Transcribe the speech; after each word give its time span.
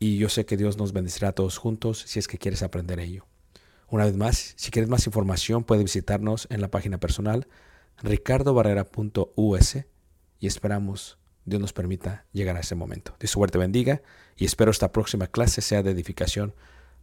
y 0.00 0.16
yo 0.16 0.30
sé 0.30 0.46
que 0.46 0.56
Dios 0.56 0.78
nos 0.78 0.92
bendecirá 0.92 1.28
a 1.28 1.32
todos 1.32 1.58
juntos 1.58 2.02
si 2.06 2.18
es 2.18 2.26
que 2.26 2.38
quieres 2.38 2.62
aprender 2.62 2.98
ello. 2.98 3.26
Una 3.88 4.06
vez 4.06 4.16
más, 4.16 4.54
si 4.56 4.70
quieres 4.70 4.88
más 4.88 5.06
información, 5.06 5.62
puedes 5.62 5.84
visitarnos 5.84 6.48
en 6.50 6.62
la 6.62 6.68
página 6.68 6.98
personal 6.98 7.46
ricardobarrera.us 8.02 9.76
y 10.38 10.46
esperamos 10.46 11.18
Dios 11.44 11.60
nos 11.60 11.74
permita 11.74 12.24
llegar 12.32 12.56
a 12.56 12.60
ese 12.60 12.74
momento. 12.74 13.14
Dios 13.20 13.30
suerte 13.30 13.58
bendiga 13.58 14.00
y 14.36 14.46
espero 14.46 14.70
esta 14.70 14.90
próxima 14.90 15.26
clase 15.26 15.60
sea 15.60 15.82
de 15.82 15.90
edificación 15.90 16.54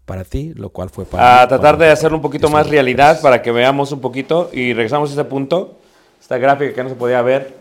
para 0.05 0.23
ti, 0.23 0.53
lo 0.55 0.69
cual 0.69 0.89
fue 0.89 1.05
para 1.05 1.43
A 1.43 1.47
tratar 1.47 1.77
de 1.77 1.89
hacerlo 1.89 2.17
un 2.17 2.23
poquito 2.23 2.49
más 2.49 2.67
realidad 2.67 3.21
para 3.21 3.43
que 3.43 3.51
veamos 3.51 3.91
un 3.91 4.01
poquito 4.01 4.49
y 4.51 4.73
regresamos 4.73 5.11
a 5.11 5.13
ese 5.13 5.23
punto. 5.25 5.79
Esta 6.19 6.39
gráfica 6.39 6.73
que 6.73 6.83
no 6.83 6.89
se 6.89 6.95
podía 6.95 7.21
ver. 7.21 7.53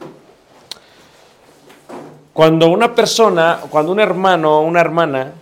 Cuando 2.37 2.69
una 2.69 2.95
persona, 2.95 3.61
cuando 3.71 3.93
un 3.93 3.99
hermano 3.99 4.59
o 4.59 4.61
una 4.61 4.83
hermana, 4.83 5.33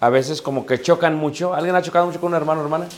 a 0.00 0.08
veces 0.08 0.42
como 0.42 0.66
que 0.66 0.82
chocan 0.82 1.14
mucho. 1.14 1.54
¿Alguien 1.54 1.76
ha 1.76 1.82
chocado 1.82 2.06
mucho 2.06 2.20
con 2.20 2.32
un 2.32 2.36
hermano 2.36 2.62
o 2.62 2.64
hermana? 2.64 2.88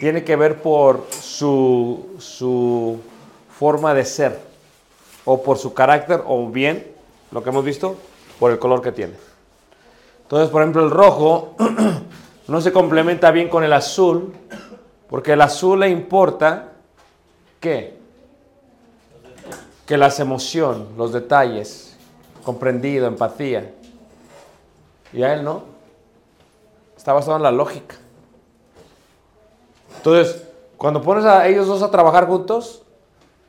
Tiene 0.00 0.24
que 0.24 0.34
ver 0.34 0.60
por 0.60 1.06
su, 1.12 2.16
su 2.18 2.98
forma 3.56 3.94
de 3.94 4.04
ser, 4.04 4.40
o 5.24 5.40
por 5.40 5.56
su 5.56 5.72
carácter, 5.72 6.20
o 6.26 6.48
bien, 6.48 6.84
lo 7.30 7.44
que 7.44 7.50
hemos 7.50 7.64
visto, 7.64 7.94
por 8.40 8.50
el 8.50 8.58
color 8.58 8.82
que 8.82 8.90
tiene. 8.90 9.14
Entonces, 10.22 10.50
por 10.50 10.62
ejemplo, 10.62 10.82
el 10.82 10.90
rojo 10.90 11.54
no 12.48 12.60
se 12.60 12.72
complementa 12.72 13.30
bien 13.30 13.48
con 13.48 13.62
el 13.62 13.72
azul, 13.72 14.34
porque 15.08 15.34
el 15.34 15.40
azul 15.42 15.78
le 15.78 15.90
importa, 15.90 16.72
¿qué? 17.60 18.02
Que 19.86 19.96
las 19.96 20.18
emociones, 20.20 20.88
los 20.96 21.12
detalles, 21.12 21.96
comprendido, 22.44 23.06
empatía. 23.06 23.72
Y 25.12 25.22
a 25.22 25.34
él 25.34 25.44
no. 25.44 25.62
Está 26.96 27.12
basado 27.12 27.36
en 27.36 27.42
la 27.42 27.50
lógica. 27.52 27.96
Entonces, 29.96 30.42
cuando 30.76 31.02
pones 31.02 31.24
a 31.24 31.46
ellos 31.46 31.66
dos 31.66 31.82
a 31.82 31.90
trabajar 31.90 32.26
juntos, 32.26 32.82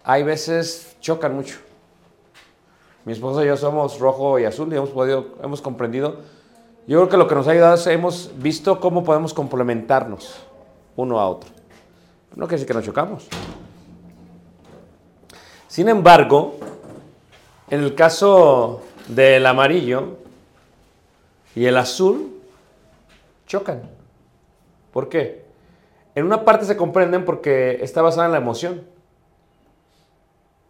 hay 0.03 0.23
veces 0.23 0.95
chocan 1.01 1.35
mucho. 1.35 1.57
Mi 3.05 3.13
esposa 3.13 3.43
y 3.43 3.47
yo 3.47 3.57
somos 3.57 3.99
rojo 3.99 4.39
y 4.39 4.45
azul 4.45 4.71
y 4.71 4.75
hemos 4.77 4.89
podido, 4.89 5.35
hemos 5.43 5.61
comprendido. 5.61 6.17
Yo 6.88 6.99
creo 6.99 7.09
que 7.09 7.17
lo 7.17 7.27
que 7.27 7.35
nos 7.35 7.47
ha 7.47 7.51
ayudado 7.51 7.75
es 7.75 7.88
hemos 7.88 8.31
visto 8.38 8.79
cómo 8.79 9.03
podemos 9.03 9.33
complementarnos 9.33 10.35
uno 10.95 11.19
a 11.19 11.29
otro. 11.29 11.49
No 12.35 12.47
quiere 12.47 12.61
decir 12.61 12.67
que 12.67 12.73
nos 12.73 12.83
chocamos. 12.83 13.27
Sin 15.75 15.89
embargo, 15.89 16.56
en 17.69 17.83
el 17.83 17.95
caso 17.95 18.81
del 19.10 19.45
amarillo, 19.45 20.19
y 21.54 21.66
el 21.66 21.75
azul 21.75 22.42
chocan. 23.45 23.81
¿Por 24.94 25.10
qué? 25.10 25.44
En 26.16 26.25
una 26.25 26.45
parte 26.45 26.63
se 26.63 26.77
comprenden 26.77 27.25
porque 27.25 27.83
está 27.83 28.01
basada 28.01 28.27
en 28.27 28.31
la 28.31 28.38
emoción. 28.38 28.86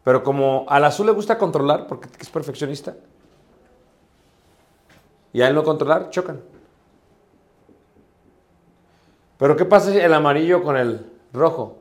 Pero 0.03 0.23
como 0.23 0.65
al 0.69 0.83
azul 0.85 1.05
le 1.05 1.11
gusta 1.11 1.37
controlar, 1.37 1.85
porque 1.85 2.09
es 2.19 2.29
perfeccionista, 2.31 2.95
y 5.33 5.43
a 5.43 5.47
él 5.47 5.53
no 5.53 5.63
controlar, 5.63 6.09
chocan. 6.09 6.41
Pero 9.37 9.55
¿qué 9.55 9.65
pasa 9.65 9.91
si 9.91 9.99
el 9.99 10.15
amarillo 10.15 10.63
con 10.63 10.75
el 10.75 11.05
rojo 11.31 11.77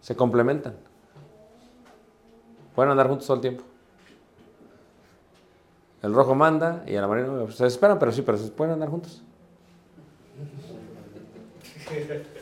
se 0.00 0.14
complementan? 0.14 0.81
Pueden 2.74 2.90
andar 2.90 3.08
juntos 3.08 3.26
todo 3.26 3.36
el 3.36 3.40
tiempo. 3.40 3.64
El 6.02 6.14
rojo 6.14 6.34
manda 6.34 6.82
y 6.86 6.94
el 6.94 7.04
amarillo 7.04 7.50
se 7.50 7.64
desesperan, 7.64 7.98
pero 7.98 8.12
sí, 8.12 8.22
pero 8.22 8.38
se 8.38 8.48
pueden 8.48 8.74
andar 8.74 8.88
juntos. 8.88 9.22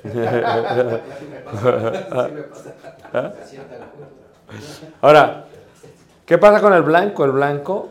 Ahora, 5.00 5.46
¿qué 6.24 6.38
pasa 6.38 6.60
con 6.60 6.72
el 6.72 6.82
blanco? 6.82 7.24
El 7.24 7.32
blanco 7.32 7.88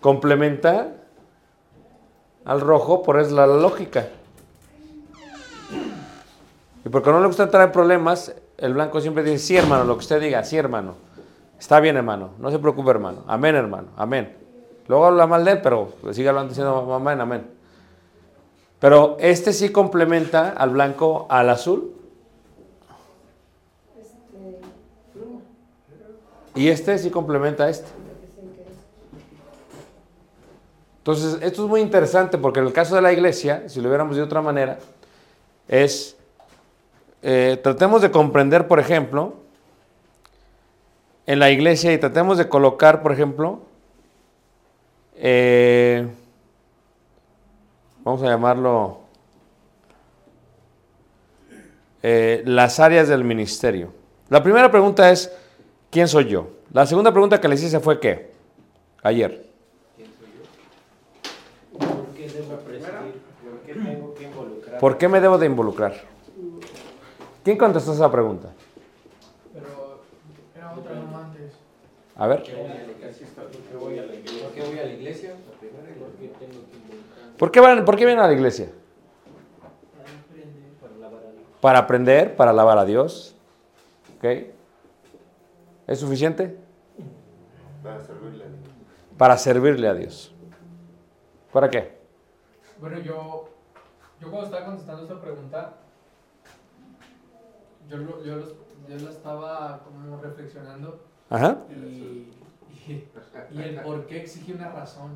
complementa 0.00 0.92
al 2.44 2.60
rojo 2.60 3.02
por 3.02 3.20
es 3.20 3.32
la 3.32 3.46
lógica. 3.46 4.08
Y 6.84 6.88
porque 6.88 7.10
no 7.10 7.20
le 7.20 7.26
gusta 7.26 7.42
entrar 7.42 7.66
en 7.66 7.72
problemas, 7.72 8.34
el 8.60 8.74
blanco 8.74 9.00
siempre 9.00 9.22
dice, 9.22 9.38
sí 9.38 9.56
hermano, 9.56 9.84
lo 9.84 9.94
que 9.94 10.00
usted 10.00 10.20
diga, 10.20 10.44
sí 10.44 10.56
hermano. 10.56 10.94
Está 11.58 11.80
bien 11.80 11.96
hermano, 11.96 12.30
no 12.38 12.50
se 12.50 12.58
preocupe 12.58 12.90
hermano. 12.90 13.24
Amén 13.26 13.54
hermano, 13.54 13.88
amén. 13.96 14.36
Luego 14.88 15.06
habla 15.06 15.26
mal 15.26 15.44
de 15.44 15.52
él, 15.52 15.60
pero 15.62 15.92
sigue 16.12 16.28
hablando 16.28 16.48
diciendo 16.48 16.94
amén, 16.94 17.20
amén. 17.20 17.46
Pero 18.80 19.18
este 19.20 19.52
sí 19.52 19.70
complementa 19.70 20.50
al 20.50 20.70
blanco 20.70 21.26
al 21.28 21.50
azul. 21.50 21.94
Y 26.54 26.68
este 26.68 26.98
sí 26.98 27.10
complementa 27.10 27.64
a 27.64 27.70
este. 27.70 27.88
Entonces, 30.98 31.38
esto 31.42 31.64
es 31.64 31.68
muy 31.68 31.80
interesante 31.80 32.36
porque 32.36 32.60
en 32.60 32.66
el 32.66 32.72
caso 32.72 32.94
de 32.94 33.02
la 33.02 33.12
iglesia, 33.12 33.68
si 33.68 33.80
lo 33.80 33.88
viéramos 33.88 34.16
de 34.16 34.22
otra 34.22 34.42
manera, 34.42 34.78
es, 35.66 36.16
eh, 37.22 37.58
tratemos 37.62 38.00
de 38.02 38.10
comprender, 38.10 38.66
por 38.66 38.80
ejemplo, 38.80 39.34
en 41.26 41.38
la 41.38 41.50
iglesia 41.50 41.92
y 41.92 41.98
tratemos 41.98 42.38
de 42.38 42.48
colocar, 42.48 43.02
por 43.02 43.12
ejemplo, 43.12 43.60
eh, 45.16 46.08
vamos 48.02 48.22
a 48.22 48.26
llamarlo, 48.26 49.00
eh, 52.02 52.42
las 52.46 52.80
áreas 52.80 53.08
del 53.08 53.22
ministerio. 53.22 53.92
La 54.30 54.42
primera 54.42 54.70
pregunta 54.70 55.10
es, 55.10 55.30
¿quién 55.90 56.08
soy 56.08 56.26
yo? 56.26 56.48
La 56.72 56.86
segunda 56.86 57.12
pregunta 57.12 57.40
que 57.40 57.48
les 57.48 57.62
hice 57.62 57.80
fue 57.80 58.00
¿qué? 58.00 58.30
Ayer. 59.02 59.46
¿Por 61.78 62.06
qué 62.16 62.28
debo? 62.28 62.56
¿Por 62.56 63.60
qué 63.66 63.74
tengo 63.74 64.14
que 64.14 64.24
involucrar? 64.24 64.78
¿Por 64.78 64.98
qué 64.98 65.08
me 65.08 65.20
debo 65.20 65.36
de 65.36 65.46
involucrar? 65.46 66.09
¿Quién 67.42 67.56
contestó 67.56 67.92
esa 67.92 68.10
pregunta? 68.10 68.50
Pero 69.52 70.00
era 70.54 70.72
otra 70.72 70.94
no 70.94 71.18
antes. 71.18 71.52
A 72.16 72.26
ver. 72.26 72.42
¿Por 72.42 72.50
qué 72.50 73.76
voy 73.76 73.98
a 73.98 74.02
la 74.84 74.92
iglesia? 74.92 75.34
¿Por 77.38 77.50
qué 77.50 77.60
van, 77.60 77.84
¿Por 77.84 77.96
qué 77.96 78.04
vienen 78.04 78.22
a 78.22 78.26
la 78.26 78.34
iglesia? 78.34 78.68
para 80.80 80.94
lavar 80.96 81.24
a 81.24 81.30
Dios. 81.32 81.44
Para 81.60 81.78
aprender, 81.78 82.36
para 82.36 82.50
alabar 82.50 82.78
a 82.78 82.84
Dios. 82.84 83.34
¿Ok? 84.18 84.24
¿Es 85.86 85.98
suficiente? 85.98 86.58
Para 87.82 88.04
servirle 88.04 88.44
a 88.44 88.48
Dios. 88.48 88.60
Para 89.16 89.38
servirle 89.38 89.88
a 89.88 89.94
Dios. 89.94 90.34
¿Para 91.52 91.70
qué? 91.70 91.98
Bueno, 92.78 92.98
yo, 92.98 93.48
yo 94.20 94.30
cuando 94.30 94.44
estaba 94.46 94.66
contestando 94.66 95.02
esta 95.02 95.20
pregunta, 95.20 95.79
yo, 97.90 97.96
lo- 97.98 98.24
yo, 98.24 98.36
los- 98.36 98.54
yo 98.88 98.96
la 99.04 99.10
estaba 99.10 99.80
como 99.84 100.16
reflexionando 100.20 101.00
Ajá. 101.28 101.58
y, 101.70 101.74
y, 102.88 103.08
y 103.52 103.62
el 103.62 103.80
por 103.82 104.06
qué 104.06 104.22
exige 104.22 104.54
una 104.54 104.70
razón, 104.70 105.10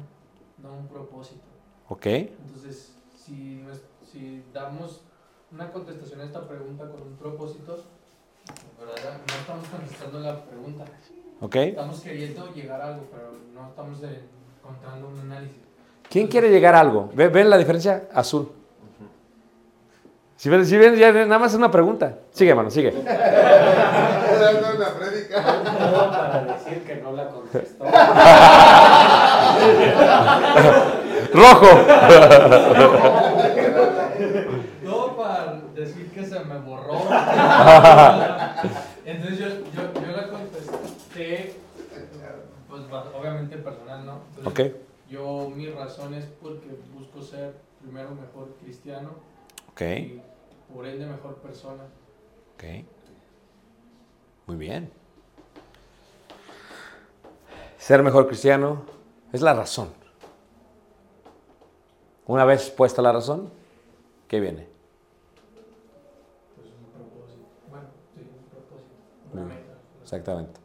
no 0.62 0.74
un 0.74 0.88
propósito. 0.88 1.42
Ok. 1.88 2.06
Entonces, 2.06 2.94
si, 3.16 3.64
si 4.10 4.44
damos 4.52 5.02
una 5.52 5.70
contestación 5.70 6.20
a 6.20 6.24
esta 6.24 6.46
pregunta 6.46 6.88
con 6.90 7.02
un 7.02 7.16
propósito, 7.16 7.84
¿verdad? 8.78 9.18
no 9.26 9.34
estamos 9.40 9.68
contestando 9.68 10.20
la 10.20 10.44
pregunta. 10.44 10.84
Ok. 11.40 11.56
Estamos 11.56 12.00
queriendo 12.00 12.52
llegar 12.54 12.80
a 12.80 12.88
algo, 12.94 13.06
pero 13.10 13.32
no 13.54 13.68
estamos 13.68 13.98
encontrando 14.02 15.08
un 15.08 15.18
análisis. 15.20 15.58
¿Quién 16.08 16.26
quiere 16.28 16.50
llegar 16.50 16.74
a 16.74 16.80
algo? 16.80 17.10
¿Ve- 17.14 17.28
¿Ven 17.28 17.50
la 17.50 17.56
diferencia? 17.58 18.08
Azul. 18.12 18.50
Si 20.36 20.48
ven, 20.50 20.66
si 20.66 20.76
ven, 20.76 20.96
ya 20.96 21.12
nada 21.12 21.38
más 21.38 21.52
es 21.52 21.58
una 21.58 21.70
pregunta. 21.70 22.18
Sigue, 22.32 22.50
hermano, 22.50 22.70
sigue. 22.70 22.90
dando 22.90 24.76
una 24.76 24.88
prédica. 24.98 25.42
Todo 25.42 26.10
para 26.10 26.44
decir 26.44 26.82
que 26.84 26.96
no 26.96 27.12
la 27.12 27.28
contestó. 27.28 27.84
Rojo. 31.32 31.66
No 34.82 35.16
para 35.16 35.60
decir 35.74 36.10
que 36.10 36.24
se 36.24 36.40
me 36.40 36.58
borró. 36.58 36.94
Entonces 39.04 39.38
yo, 39.38 39.46
yo, 39.48 39.82
yo 40.00 40.16
la 40.16 40.28
contesté, 40.28 41.54
pues 42.68 42.82
obviamente 43.18 43.56
personal, 43.58 44.04
¿no? 44.06 44.20
Entonces, 44.36 44.72
Ok. 44.72 44.76
Yo 45.08 45.50
mi 45.54 45.68
razón 45.68 46.14
es 46.14 46.24
porque 46.42 46.66
busco 46.92 47.22
ser 47.22 47.54
primero 47.80 48.10
mejor 48.14 48.48
cristiano 48.62 49.10
Ok. 49.70 49.82
y 49.82 50.22
por 50.74 50.86
ende 50.86 51.06
mejor 51.06 51.36
persona. 51.36 51.84
Ok. 52.54 52.64
Muy 54.46 54.56
bien. 54.56 54.90
Ser 57.78 58.02
mejor 58.02 58.26
cristiano 58.26 58.82
es 59.32 59.40
la 59.40 59.54
razón. 59.54 59.90
Una 62.26 62.44
vez 62.44 62.70
puesta 62.70 63.00
la 63.02 63.12
razón, 63.12 63.50
¿qué 64.26 64.40
viene? 64.40 64.66
Pues 66.56 66.68
un 66.68 66.86
propósito. 66.92 67.46
Bueno, 67.70 67.86
sí, 68.14 68.20
un 68.20 68.50
propósito. 68.50 68.90
Una 69.32 69.42
Muy 69.42 69.52
bien. 69.52 69.62
meta. 69.62 69.78
Exactamente. 70.02 70.60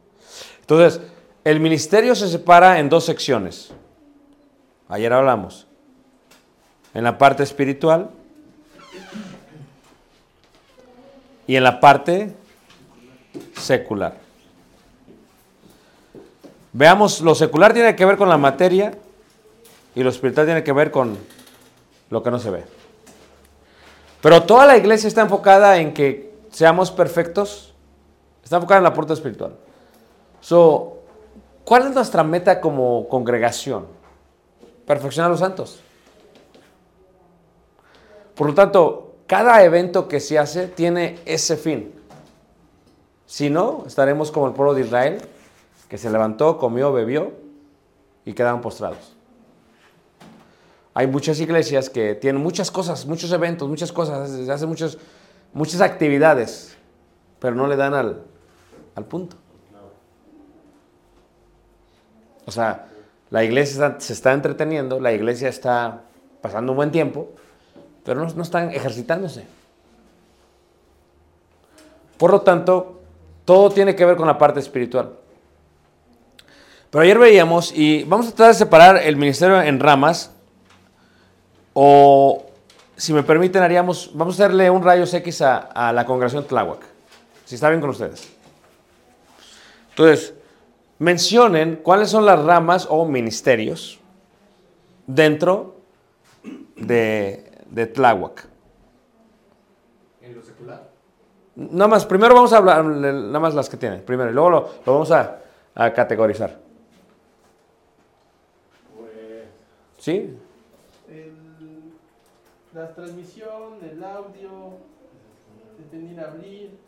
Entonces, 0.60 1.00
el 1.44 1.60
ministerio 1.60 2.14
se 2.16 2.28
separa 2.28 2.80
en 2.80 2.88
dos 2.88 3.04
secciones. 3.04 3.72
Ayer 4.88 5.12
hablamos. 5.12 5.68
En 6.94 7.04
la 7.04 7.16
parte 7.16 7.44
espiritual 7.44 8.10
y 11.50 11.56
en 11.56 11.64
la 11.64 11.80
parte 11.80 12.32
secular. 13.56 14.14
Veamos, 16.72 17.20
lo 17.22 17.34
secular 17.34 17.72
tiene 17.72 17.96
que 17.96 18.04
ver 18.04 18.16
con 18.16 18.28
la 18.28 18.38
materia 18.38 18.92
y 19.96 20.04
lo 20.04 20.10
espiritual 20.10 20.46
tiene 20.46 20.62
que 20.62 20.70
ver 20.70 20.92
con 20.92 21.18
lo 22.08 22.22
que 22.22 22.30
no 22.30 22.38
se 22.38 22.50
ve. 22.50 22.62
Pero 24.20 24.44
toda 24.44 24.64
la 24.64 24.76
iglesia 24.76 25.08
está 25.08 25.22
enfocada 25.22 25.78
en 25.78 25.92
que 25.92 26.32
seamos 26.52 26.92
perfectos 26.92 27.74
Está 28.44 28.56
enfocada 28.56 28.78
en 28.78 28.84
la 28.84 28.94
puerta 28.94 29.12
espiritual. 29.12 29.56
So, 30.40 30.98
¿Cuál 31.64 31.88
es 31.88 31.94
nuestra 31.94 32.22
meta 32.22 32.60
como 32.60 33.08
congregación? 33.08 33.86
Perfeccionar 34.86 35.30
a 35.30 35.32
los 35.32 35.40
santos. 35.40 35.80
Por 38.36 38.46
lo 38.46 38.54
tanto, 38.54 39.09
cada 39.30 39.62
evento 39.62 40.08
que 40.08 40.18
se 40.18 40.40
hace 40.40 40.66
tiene 40.66 41.20
ese 41.24 41.56
fin. 41.56 41.92
Si 43.26 43.48
no, 43.48 43.84
estaremos 43.86 44.32
como 44.32 44.48
el 44.48 44.54
pueblo 44.54 44.74
de 44.74 44.80
Israel, 44.80 45.22
que 45.88 45.98
se 45.98 46.10
levantó, 46.10 46.58
comió, 46.58 46.92
bebió 46.92 47.30
y 48.24 48.32
quedaron 48.32 48.60
postrados. 48.60 49.14
Hay 50.94 51.06
muchas 51.06 51.38
iglesias 51.38 51.88
que 51.88 52.16
tienen 52.16 52.42
muchas 52.42 52.72
cosas, 52.72 53.06
muchos 53.06 53.30
eventos, 53.30 53.68
muchas 53.68 53.92
cosas, 53.92 54.48
hacen 54.48 54.68
muchas 55.52 55.80
actividades, 55.80 56.76
pero 57.38 57.54
no 57.54 57.68
le 57.68 57.76
dan 57.76 57.94
al, 57.94 58.24
al 58.96 59.04
punto. 59.04 59.36
O 62.46 62.50
sea, 62.50 62.88
la 63.30 63.44
iglesia 63.44 63.94
se 64.00 64.12
está 64.12 64.32
entreteniendo, 64.32 64.98
la 64.98 65.12
iglesia 65.12 65.48
está 65.48 66.02
pasando 66.40 66.72
un 66.72 66.76
buen 66.76 66.90
tiempo, 66.90 67.28
pero 68.04 68.24
no, 68.24 68.32
no 68.32 68.42
están 68.42 68.70
ejercitándose. 68.70 69.44
Por 72.16 72.32
lo 72.32 72.42
tanto, 72.42 73.00
todo 73.44 73.70
tiene 73.70 73.96
que 73.96 74.04
ver 74.04 74.16
con 74.16 74.26
la 74.26 74.36
parte 74.36 74.60
espiritual. 74.60 75.10
Pero 76.90 77.02
ayer 77.02 77.18
veíamos, 77.18 77.72
y 77.74 78.04
vamos 78.04 78.26
a 78.26 78.30
tratar 78.30 78.48
de 78.48 78.58
separar 78.58 78.96
el 78.98 79.16
ministerio 79.16 79.62
en 79.62 79.78
ramas, 79.80 80.32
o 81.72 82.46
si 82.96 83.12
me 83.12 83.22
permiten, 83.22 83.62
haríamos, 83.62 84.10
vamos 84.12 84.38
a 84.38 84.44
hacerle 84.44 84.68
un 84.68 84.82
rayos 84.82 85.14
X 85.14 85.40
a, 85.42 85.58
a 85.58 85.92
la 85.92 86.04
congregación 86.04 86.44
Tláhuac, 86.44 86.80
si 87.44 87.54
está 87.54 87.70
bien 87.70 87.80
con 87.80 87.90
ustedes. 87.90 88.28
Entonces, 89.90 90.34
mencionen 90.98 91.80
cuáles 91.82 92.10
son 92.10 92.26
las 92.26 92.42
ramas 92.42 92.86
o 92.90 93.06
ministerios 93.06 93.98
dentro 95.06 95.76
de, 96.76 97.49
de 97.70 97.86
Tláhuac. 97.86 98.46
En 100.22 100.34
lo 100.34 100.42
secular. 100.42 100.88
Nada 101.56 101.88
más, 101.88 102.06
primero 102.06 102.34
vamos 102.34 102.52
a 102.52 102.58
hablar, 102.58 102.84
nada 102.84 103.40
más 103.40 103.54
las 103.54 103.68
que 103.68 103.76
tienen, 103.76 104.02
primero, 104.02 104.30
y 104.30 104.32
luego 104.34 104.50
lo, 104.50 104.60
lo 104.86 104.92
vamos 104.92 105.10
a, 105.10 105.40
a 105.74 105.92
categorizar. 105.92 106.56
Pues, 108.96 109.12
¿Sí? 109.98 110.36
el- 111.08 111.34
la 112.72 112.88
transmisión, 112.94 113.78
el 113.82 114.02
audio, 114.04 114.50
detener, 115.78 116.20
abrir, 116.24 116.78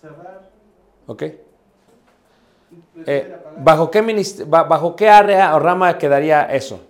cerrar, 0.00 0.50
¿Ok? 1.06 1.18
prender, 1.18 1.42
Eh. 3.06 3.36
¿bajo, 3.58 3.90
qué 3.90 4.44
¿Bajo 4.46 4.96
qué 4.96 5.08
área 5.10 5.54
o 5.56 5.58
rama 5.58 5.98
quedaría 5.98 6.44
eso? 6.44 6.80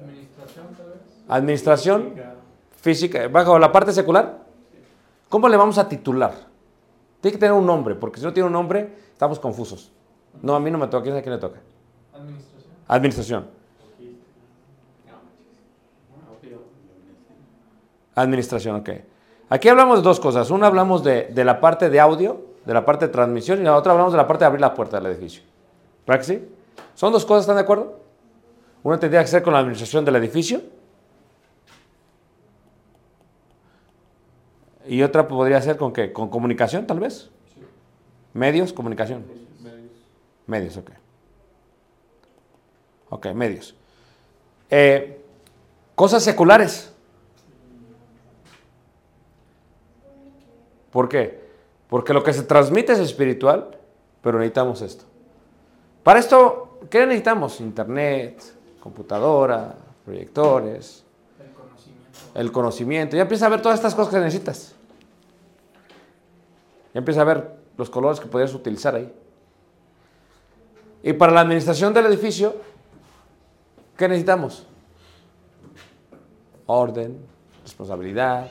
Administración, 0.00 0.66
tal 0.76 0.86
vez. 0.86 1.24
¿Administración? 1.28 2.37
¿Física? 2.80 3.28
¿Bajo 3.28 3.58
la 3.58 3.70
parte 3.70 3.92
secular? 3.92 4.38
¿Cómo 5.28 5.48
le 5.48 5.56
vamos 5.56 5.78
a 5.78 5.88
titular? 5.88 6.32
Tiene 7.20 7.32
que 7.32 7.38
tener 7.38 7.52
un 7.52 7.66
nombre, 7.66 7.94
porque 7.94 8.20
si 8.20 8.24
no 8.24 8.32
tiene 8.32 8.46
un 8.46 8.52
nombre, 8.52 8.94
estamos 9.12 9.38
confusos. 9.38 9.92
No, 10.40 10.54
a 10.54 10.60
mí 10.60 10.70
no 10.70 10.78
me 10.78 10.86
toca, 10.86 11.02
¿quién 11.02 11.14
sabe 11.14 11.22
quién 11.22 11.34
le 11.34 11.40
toca? 11.40 11.58
Administración. 12.14 12.74
Administración. 12.86 13.46
Administración, 18.14 18.76
ok. 18.76 18.90
Aquí 19.50 19.68
hablamos 19.68 19.98
de 19.98 20.02
dos 20.02 20.20
cosas. 20.20 20.50
Una 20.50 20.66
hablamos 20.66 21.02
de, 21.02 21.28
de 21.32 21.44
la 21.44 21.60
parte 21.60 21.90
de 21.90 22.00
audio, 22.00 22.40
de 22.64 22.74
la 22.74 22.84
parte 22.84 23.06
de 23.06 23.12
transmisión, 23.12 23.60
y 23.60 23.64
la 23.64 23.76
otra 23.76 23.92
hablamos 23.92 24.12
de 24.12 24.18
la 24.18 24.26
parte 24.26 24.44
de 24.44 24.46
abrir 24.46 24.60
la 24.60 24.74
puerta 24.74 25.00
del 25.00 25.12
edificio. 25.12 25.42
¿Verdad 26.06 26.20
que 26.20 26.26
sí? 26.26 26.48
¿Son 26.94 27.12
dos 27.12 27.24
cosas, 27.24 27.42
están 27.42 27.56
de 27.56 27.62
acuerdo? 27.62 27.98
Una 28.82 28.98
tendría 28.98 29.20
que 29.22 29.28
ser 29.28 29.42
con 29.42 29.52
la 29.52 29.58
administración 29.58 30.04
del 30.04 30.16
edificio. 30.16 30.62
Y 34.88 35.02
otra 35.02 35.28
podría 35.28 35.60
ser 35.60 35.76
con 35.76 35.92
qué? 35.92 36.12
¿Con 36.14 36.30
comunicación, 36.30 36.86
tal 36.86 36.98
vez? 36.98 37.28
Medios, 38.32 38.72
comunicación. 38.72 39.22
Medios, 40.46 40.78
ok. 40.78 40.90
Ok, 43.10 43.26
medios. 43.34 43.74
Eh, 44.70 45.22
cosas 45.94 46.22
seculares. 46.24 46.90
¿Por 50.90 51.06
qué? 51.08 51.46
Porque 51.90 52.14
lo 52.14 52.24
que 52.24 52.32
se 52.32 52.42
transmite 52.42 52.94
es 52.94 52.98
espiritual, 52.98 53.76
pero 54.22 54.38
necesitamos 54.38 54.80
esto. 54.80 55.04
Para 56.02 56.18
esto, 56.18 56.78
¿qué 56.88 57.04
necesitamos? 57.04 57.60
Internet, 57.60 58.42
computadora, 58.80 59.74
proyectores, 60.06 61.04
El 61.38 61.52
conocimiento. 61.52 62.40
el 62.40 62.52
conocimiento. 62.52 63.16
Ya 63.16 63.22
empieza 63.22 63.44
a 63.44 63.50
ver 63.50 63.60
todas 63.60 63.78
estas 63.78 63.94
cosas 63.94 64.14
que 64.14 64.20
necesitas. 64.20 64.74
Empieza 66.98 67.20
a 67.20 67.24
ver 67.24 67.48
los 67.76 67.90
colores 67.90 68.18
que 68.18 68.26
podrías 68.26 68.52
utilizar 68.52 68.96
ahí. 68.96 69.08
Y 71.00 71.12
para 71.12 71.30
la 71.30 71.42
administración 71.42 71.94
del 71.94 72.06
edificio, 72.06 72.56
¿qué 73.96 74.08
necesitamos? 74.08 74.66
Orden, 76.66 77.24
responsabilidad. 77.62 78.50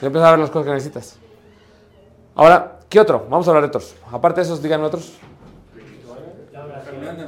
Empieza 0.00 0.28
a 0.28 0.30
ver 0.30 0.40
las 0.40 0.50
cosas 0.50 0.64
que 0.64 0.72
necesitas. 0.72 1.18
Ahora, 2.34 2.80
¿qué 2.88 3.00
otro? 3.00 3.26
Vamos 3.28 3.46
a 3.46 3.50
hablar 3.50 3.64
de 3.64 3.68
otros. 3.68 3.94
Aparte 4.10 4.40
de 4.40 4.46
esos, 4.46 4.62
díganme 4.62 4.86
otros. 4.86 5.12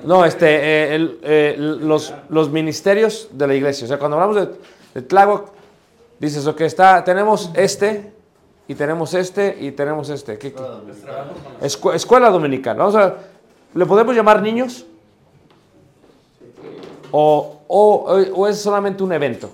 No, 0.04 0.24
este, 0.24 0.46
eh, 0.96 1.18
eh, 1.22 1.54
los, 1.58 2.14
los 2.30 2.50
ministerios 2.50 3.28
de 3.32 3.46
la 3.46 3.54
iglesia. 3.54 3.84
O 3.84 3.88
sea, 3.88 3.98
cuando 3.98 4.18
hablamos 4.18 4.36
de, 4.94 5.02
de 5.02 5.40
dices, 6.18 6.46
ok, 6.46 6.62
está, 6.62 7.04
tenemos 7.04 7.50
este, 7.52 8.16
y 8.68 8.74
tenemos 8.74 9.14
este, 9.14 9.56
y 9.60 9.72
tenemos 9.72 10.08
este. 10.10 10.38
¿Qué- 10.38 10.52
qué? 10.52 10.62
Escu- 11.62 11.94
escuela 11.94 12.30
dominical. 12.30 12.76
Vamos 12.76 12.94
a 12.94 13.16
¿Le 13.74 13.84
podemos 13.86 14.14
llamar 14.14 14.40
niños? 14.42 14.86
¿O, 17.10 17.60
o, 17.66 18.16
o 18.34 18.46
es 18.48 18.60
solamente 18.60 19.02
un 19.02 19.12
evento? 19.12 19.50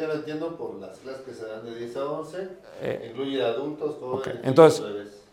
Ya 0.00 0.12
entiendo 0.14 0.56
por 0.56 0.74
las 0.76 0.98
clases 0.98 1.22
que 1.22 1.34
se 1.34 1.46
dan 1.46 1.64
de 1.64 1.74
10 1.74 1.96
a 1.96 2.04
11. 2.04 2.48
Eh, 2.82 3.08
incluye 3.10 3.42
adultos, 3.44 3.96
jóvenes, 4.00 4.36
entonces-. 4.42 4.82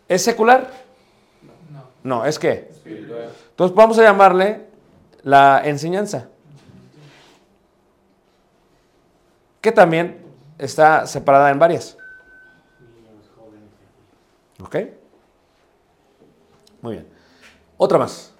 ¿Es 0.08 0.22
secular? 0.22 0.70
No. 2.02 2.16
No, 2.18 2.24
¿es 2.24 2.38
qué? 2.38 2.68
Espiritual. 2.70 3.30
Entonces 3.50 3.76
vamos 3.76 3.98
a 3.98 4.02
llamarle 4.02 4.66
la 5.22 5.62
enseñanza. 5.64 6.28
Que 9.60 9.72
también 9.72 10.24
está 10.58 11.06
separada 11.06 11.50
en 11.50 11.58
varias. 11.58 11.96
¿Ok? 14.62 14.76
Muy 16.80 16.94
bien. 16.94 17.06
Otra 17.76 17.98
más. 17.98 18.32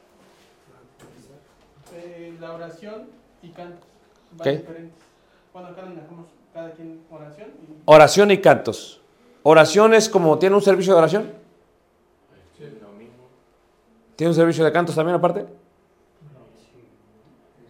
Eh, 1.95 2.37
la 2.41 2.53
oración 2.53 3.09
y 3.43 3.51
cantos. 3.51 3.85
Van 4.33 4.49
Ok. 4.49 4.57
diferentes. 4.59 4.99
Bueno, 5.53 5.69
acá 5.69 5.83
le 5.83 5.95
dejamos 5.95 6.27
cada 6.53 6.71
quien 6.73 7.03
oración 7.11 7.49
y 7.49 7.83
Oración 7.85 8.31
y 8.31 8.39
cantos. 8.41 9.01
Oración 9.43 9.95
es 9.95 10.09
como 10.09 10.39
tiene 10.39 10.55
un 10.57 10.63
servicio 10.63 10.93
de 10.93 10.99
oración. 10.99 11.33
¿Tiene 14.17 14.31
un 14.31 14.35
servicio 14.35 14.65
de 14.65 14.73
cantos 14.73 14.97
también 14.97 15.15
aparte? 15.15 15.47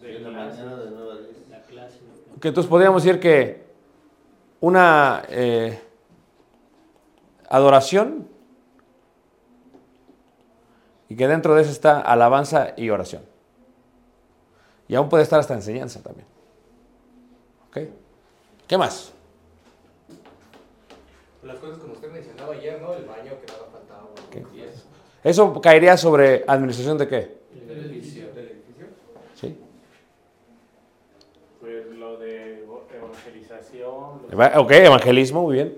Sí, 0.01 0.07
en 0.07 0.23
la 0.23 0.29
mañana 0.31 0.75
de 0.77 0.89
9 0.89 1.11
a 1.11 1.15
10. 1.17 1.29
Que 2.41 2.47
entonces 2.49 2.69
podríamos 2.69 3.03
decir 3.03 3.19
que 3.19 3.63
una 4.61 5.23
eh, 5.29 5.79
adoración 7.49 8.27
y 11.09 11.15
que 11.15 11.27
dentro 11.27 11.55
de 11.55 11.63
eso 11.63 11.71
está 11.71 11.99
alabanza 11.99 12.73
y 12.77 12.89
oración. 12.89 13.23
Y 14.87 14.95
aún 14.95 15.09
puede 15.09 15.23
estar 15.23 15.39
hasta 15.39 15.53
enseñanza 15.53 16.01
también. 16.01 16.27
¿Ok? 17.69 17.77
¿Qué 18.67 18.77
más? 18.77 19.13
Las 21.43 21.57
cosas 21.57 21.79
como 21.79 21.93
usted 21.93 22.11
mencionaba 22.11 22.53
ayer, 22.53 22.81
¿no? 22.81 22.93
El 22.93 23.05
baño 23.05 23.31
que 23.41 23.47
faltaba. 23.47 24.09
Eso. 24.55 24.83
Eso 25.23 25.61
caería 25.61 25.97
sobre 25.97 26.43
administración 26.47 26.97
de 26.97 27.07
qué 27.07 27.39
edificio. 27.69 28.27
Del 28.33 28.45
edificio. 28.49 28.85
¿Sí? 29.35 29.57
Pues 31.59 31.85
lo 31.87 32.17
de 32.17 32.63
evangelización, 32.93 34.18
los, 34.18 34.18
Eva- 34.18 34.18
Ok, 34.31 34.71
evangelismo, 34.71 35.41
muy 35.41 35.55
bien. 35.55 35.75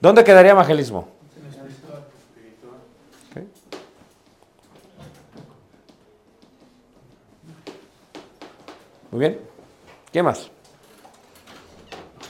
¿Dónde 0.00 0.22
quedaría 0.22 0.52
evangelismo? 0.52 1.08
Espirituales. 3.34 3.48
Muy 9.10 9.20
bien. 9.20 9.40
¿Qué 10.12 10.22
más? 10.22 10.50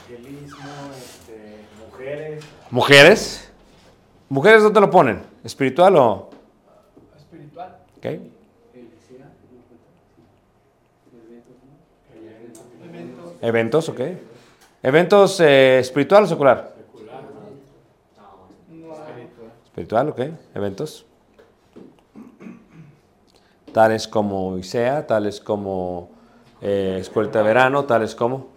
evangelismo, 0.09 0.65
este, 0.97 1.57
mujeres, 1.79 2.43
¿Mujeres? 2.71 3.51
¿Mujeres 4.29 4.63
dónde 4.63 4.81
lo 4.81 4.89
ponen? 4.89 5.21
¿Espiritual 5.43 5.95
o...? 5.97 6.29
espiritual. 7.17 7.77
ok? 7.97 8.05
Eventos. 12.83 13.33
Eventos, 13.41 13.89
ok. 13.89 14.01
¿Eventos 14.83 15.39
eh, 15.39 15.79
espiritual 15.79 16.23
o 16.23 16.27
secular? 16.27 16.75
No. 18.69 19.01
Espiritual, 19.65 20.09
ok. 20.09 20.19
Eventos. 20.55 21.05
Tales 23.71 24.07
como 24.07 24.57
ISEA, 24.57 25.05
tales 25.05 25.39
como 25.39 26.09
eh, 26.61 26.97
Escuela 26.99 27.29
de 27.29 27.43
Verano, 27.43 27.85
tales 27.85 28.15
como 28.15 28.47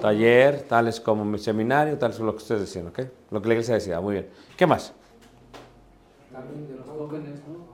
Taller 0.00 0.56
de 0.56 0.62
tales 0.64 1.00
como 1.00 1.24
mi 1.24 1.38
seminario, 1.38 1.98
tales 1.98 2.16
como 2.16 2.26
lo 2.28 2.32
que 2.36 2.42
ustedes 2.42 2.62
decían, 2.62 2.88
ok. 2.88 3.00
Lo 3.30 3.42
que 3.42 3.48
la 3.48 3.54
iglesia 3.54 3.74
decía, 3.74 4.00
muy 4.00 4.14
bien. 4.14 4.28
¿Qué 4.56 4.66
más? 4.66 4.92
También 6.32 6.68
de 6.68 6.74
los 6.76 6.88
jóvenes, 6.88 7.40
¿no? 7.48 7.72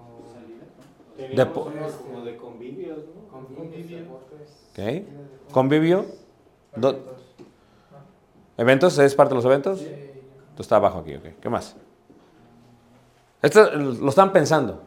unos 1.30 1.92
como 1.94 2.24
de 2.24 2.36
convivios, 2.36 2.98
¿no? 3.14 3.28
Convivio. 3.30 4.04
Ok. 4.72 5.52
Convivio. 5.52 6.27
Do- 6.80 7.16
¿Eventos? 8.56 8.98
¿Es 8.98 9.14
parte 9.14 9.30
de 9.30 9.36
los 9.36 9.44
eventos? 9.44 9.80
Esto 9.80 10.62
está 10.62 10.76
abajo 10.76 10.98
aquí, 10.98 11.14
ok. 11.14 11.24
¿Qué 11.40 11.48
más? 11.48 11.76
Esto 13.42 13.70
lo 13.76 14.08
están 14.08 14.32
pensando. 14.32 14.82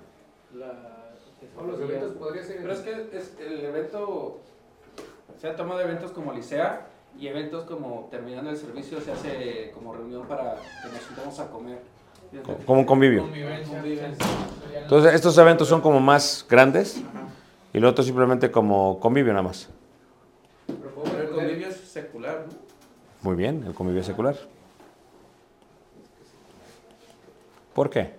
O 1.57 1.63
los 1.65 1.79
eventos 1.79 2.13
podría 2.17 2.43
ser. 2.43 2.57
Pero 2.61 2.73
es 2.73 2.79
que 2.79 3.17
es 3.17 3.33
el 3.39 3.63
evento, 3.65 4.39
se 5.39 5.47
ha 5.47 5.55
tomado 5.55 5.79
eventos 5.81 6.11
como 6.11 6.33
Licea 6.33 6.87
y 7.17 7.27
eventos 7.27 7.65
como 7.65 8.07
terminando 8.09 8.49
el 8.49 8.57
servicio 8.57 8.99
se 8.99 9.11
hace 9.11 9.71
como 9.73 9.93
reunión 9.93 10.25
para 10.27 10.55
que 10.55 10.89
nos 10.91 11.05
juntemos 11.07 11.39
a 11.39 11.47
comer. 11.49 11.79
Co- 12.45 12.57
Como 12.65 12.79
un 12.79 12.85
convivio. 12.85 13.23
Convivencia. 13.23 13.73
Convivencia. 13.77 14.25
Serían 14.63 14.83
Entonces, 14.83 15.13
estos 15.13 15.37
eventos 15.37 15.67
son 15.67 15.81
como 15.81 15.99
más 15.99 16.45
grandes 16.49 17.01
y 17.73 17.79
lo 17.79 17.89
otro 17.89 18.03
simplemente 18.03 18.49
como 18.51 18.99
convivio 18.99 19.31
nada 19.33 19.43
más. 19.43 19.69
Pero 20.67 20.79
puedo 20.91 21.03
Pero 21.05 21.17
el 21.17 21.21
responder. 21.27 21.47
convivio 21.51 21.67
es 21.67 21.80
secular, 21.91 22.47
¿no? 22.47 22.53
Muy 23.21 23.35
bien, 23.35 23.63
el 23.65 23.73
convivio 23.73 24.03
secular. 24.03 24.35
¿Por 27.73 27.89
qué? 27.89 28.15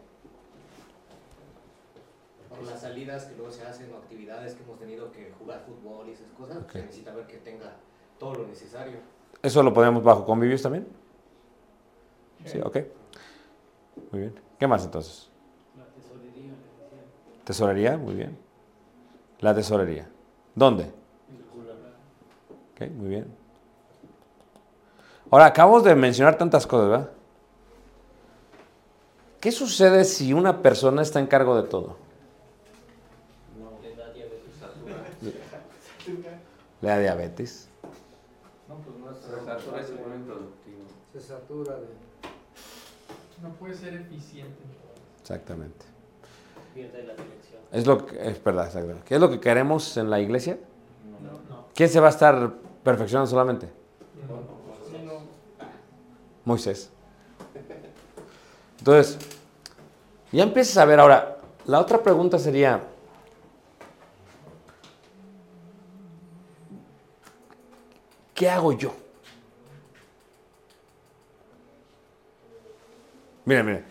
Por 2.50 2.66
las 2.66 2.80
salidas 2.80 3.24
que 3.24 3.36
luego 3.36 3.50
se 3.50 3.64
hacen 3.64 3.92
o 3.92 3.96
actividades 3.96 4.54
que 4.54 4.62
hemos 4.62 4.78
tenido 4.78 5.10
que 5.10 5.32
jugar 5.38 5.64
fútbol 5.66 6.08
y 6.08 6.12
esas 6.12 6.30
cosas, 6.38 6.58
se 6.70 6.82
necesita 6.82 7.12
ver 7.12 7.26
que 7.26 7.38
tenga 7.38 7.72
todo 8.18 8.34
lo 8.34 8.46
necesario. 8.46 8.98
¿Eso 9.42 9.62
lo 9.62 9.72
ponemos 9.72 10.04
bajo 10.04 10.24
convivios 10.24 10.62
también? 10.62 10.86
Sí, 12.44 12.60
ok. 12.62 12.78
Muy 14.10 14.20
bien. 14.20 14.34
¿Qué 14.58 14.66
más 14.66 14.84
entonces? 14.84 15.30
La 15.76 15.84
tesorería. 15.86 16.52
Tesorería, 17.44 17.96
muy 17.96 18.14
bien. 18.14 18.38
La 19.40 19.54
tesorería. 19.54 20.08
¿Dónde? 20.54 20.84
Ok, 22.74 22.90
muy 22.90 23.08
bien. 23.08 23.41
Ahora, 25.32 25.46
acabamos 25.46 25.82
de 25.82 25.94
mencionar 25.94 26.36
tantas 26.36 26.66
cosas, 26.66 26.90
¿verdad? 26.90 27.10
¿Qué 29.40 29.50
sucede 29.50 30.04
si 30.04 30.34
una 30.34 30.60
persona 30.60 31.00
está 31.00 31.20
en 31.20 31.26
cargo 31.26 31.56
de 31.56 31.62
todo? 31.62 31.96
Le 33.82 33.96
da 33.96 34.12
diabetes. 34.12 34.52
Le 36.82 36.88
da 36.88 36.98
diabetes. 36.98 37.68
No, 38.68 38.74
pues 38.74 38.98
no 38.98 39.14
se 39.14 39.42
satura 39.42 39.80
ese 39.80 39.94
momento 39.94 40.34
productivo. 40.34 40.82
Se 41.14 41.20
satura 41.20 41.76
de... 41.76 41.86
No 43.42 43.54
puede 43.54 43.74
ser 43.74 43.94
eficiente. 43.94 44.62
Exactamente. 45.22 45.86
Pierde 46.74 47.04
la 47.04 47.14
dirección. 47.14 47.62
Es 47.72 47.86
lo 47.86 48.04
que, 48.04 48.28
es 48.28 48.44
verdad, 48.44 48.66
exacto. 48.66 48.96
¿Qué 49.06 49.14
es 49.14 49.20
lo 49.20 49.30
que 49.30 49.40
queremos 49.40 49.96
en 49.96 50.10
la 50.10 50.20
iglesia? 50.20 50.58
No, 51.22 51.30
no. 51.48 51.64
¿Quién 51.74 51.88
se 51.88 52.00
va 52.00 52.08
a 52.08 52.10
estar 52.10 52.52
perfeccionando 52.84 53.30
solamente? 53.30 53.70
No. 54.28 54.61
Moisés. 56.44 56.90
Entonces, 58.78 59.18
ya 60.32 60.42
empiezas 60.42 60.76
a 60.78 60.84
ver 60.84 60.98
ahora, 60.98 61.38
la 61.66 61.78
otra 61.78 62.02
pregunta 62.02 62.38
sería, 62.38 62.80
¿qué 68.34 68.48
hago 68.48 68.72
yo? 68.72 68.92
Mira, 73.44 73.62
mira, 73.62 73.82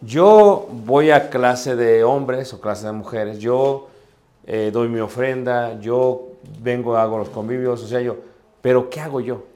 yo 0.00 0.68
voy 0.70 1.10
a 1.10 1.30
clase 1.30 1.76
de 1.76 2.04
hombres 2.04 2.52
o 2.52 2.60
clase 2.60 2.86
de 2.86 2.92
mujeres, 2.92 3.38
yo 3.38 3.88
eh, 4.46 4.70
doy 4.72 4.88
mi 4.88 5.00
ofrenda, 5.00 5.78
yo 5.80 6.28
vengo, 6.60 6.96
hago 6.96 7.18
los 7.18 7.28
convivios, 7.28 7.82
o 7.82 7.86
sea, 7.86 8.00
yo, 8.00 8.16
pero 8.60 8.90
¿qué 8.90 9.00
hago 9.00 9.20
yo? 9.20 9.51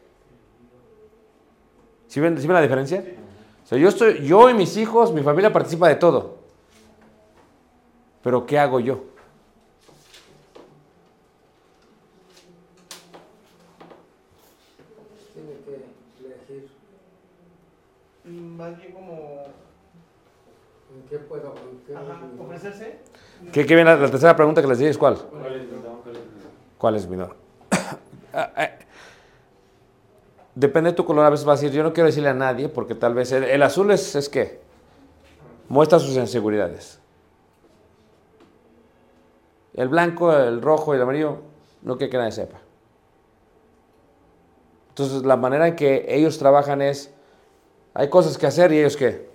¿Sí 2.17 2.21
ven, 2.21 2.41
sí 2.41 2.47
ven 2.47 2.55
la 2.55 2.63
diferencia? 2.63 3.05
O 3.63 3.67
sea, 3.67 3.77
yo, 3.77 3.91
estoy, 3.91 4.27
yo 4.27 4.49
y 4.49 4.55
mis 4.55 4.75
hijos, 4.79 5.13
mi 5.13 5.23
familia 5.23 5.53
participa 5.53 5.87
de 5.87 5.97
todo. 5.97 6.37
Pero 8.23 8.47
¿qué 8.47 8.59
hago 8.59 8.81
yo? 8.81 9.05
Tiene 15.35 15.53
que 15.67 16.25
elegir 16.25 16.69
Mm, 18.25 18.57
Más 18.57 18.79
bien 18.79 18.93
como 18.93 19.13
en 20.95 21.09
qué 21.11 21.19
puedo... 21.19 21.55
En 21.71 21.79
qué 21.87 21.95
ajá, 21.95 22.19
ofrecerse. 22.39 22.99
¿Qué, 23.53 23.67
qué 23.67 23.75
viene 23.75 23.91
la, 23.91 23.97
la 23.97 24.11
tercera 24.11 24.35
pregunta 24.35 24.63
que 24.63 24.69
les 24.69 24.79
dije 24.79 24.91
es 24.91 24.97
cuál? 24.97 25.19
¿Cuál 25.19 25.55
es 25.55 25.71
mi 25.71 25.83
don? 25.83 26.01
¿Cuál 26.03 26.17
es 26.17 26.17
mi 26.25 26.41
don? 26.41 26.51
¿Cuál 26.79 26.97
es 26.97 27.07
mi 27.09 27.17
don? 27.17 27.35
Ah, 28.33 28.53
eh, 28.57 28.79
Depende 30.57 30.91
de 30.91 30.97
tu 30.97 31.05
color, 31.05 31.27
a 31.27 31.31
veces 31.31 31.45
vas 31.45 31.61
a 31.61 31.63
decir, 31.63 31.77
yo 31.77 31.83
no 31.83 31.93
quiero 31.93 32.07
decirle 32.07 32.31
a 32.31 32.35
nadie, 32.35 32.71
porque 32.71 32.95
tal 32.95 33.13
vez 33.13 33.31
el, 33.31 33.63
azul 33.63 33.91
es, 33.91 34.17
es 34.17 34.31
qué? 34.31 34.59
Muestra 35.69 35.99
sus 35.99 36.17
inseguridades. 36.17 36.99
El 39.75 39.89
blanco, 39.89 40.33
el 40.33 40.63
rojo 40.63 40.95
y 40.95 40.97
el 40.97 41.03
amarillo, 41.03 41.41
no 41.83 41.99
quiere 41.99 42.11
que 42.11 42.17
nadie 42.17 42.33
sepa. 42.33 42.57
Entonces, 44.89 45.27
la 45.27 45.37
manera 45.37 45.69
en 45.69 45.77
que 45.77 46.07
ellos 46.09 46.39
trabajan 46.39 46.81
es, 46.81 47.13
hay 47.93 48.09
cosas 48.09 48.39
que 48.39 48.47
hacer 48.47 48.73
y 48.73 48.79
ellos 48.79 48.97
qué? 48.97 49.29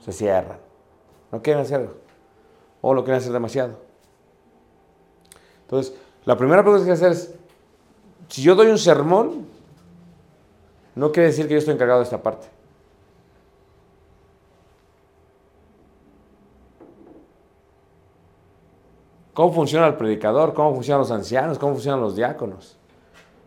Se 0.00 0.12
cierran. 0.12 0.58
No 1.30 1.40
quieren 1.40 1.62
hacerlo. 1.62 1.94
O 2.80 2.94
lo 2.94 3.04
quieren 3.04 3.20
hacer 3.20 3.32
demasiado. 3.32 3.78
Entonces, 5.62 5.94
la 6.24 6.36
primera 6.36 6.62
pregunta 6.62 6.84
que 6.84 6.90
hay 6.90 6.98
que 6.98 7.06
hacer 7.06 7.12
es, 7.12 7.45
si 8.28 8.42
yo 8.42 8.54
doy 8.54 8.68
un 8.68 8.78
sermón, 8.78 9.46
no 10.94 11.12
quiere 11.12 11.28
decir 11.28 11.46
que 11.46 11.52
yo 11.54 11.58
estoy 11.58 11.74
encargado 11.74 12.00
de 12.00 12.04
esta 12.04 12.22
parte. 12.22 12.48
¿Cómo 19.34 19.52
funciona 19.52 19.86
el 19.86 19.96
predicador? 19.96 20.54
¿Cómo 20.54 20.74
funcionan 20.74 21.00
los 21.00 21.10
ancianos? 21.10 21.58
¿Cómo 21.58 21.74
funcionan 21.74 22.00
los 22.00 22.16
diáconos? 22.16 22.78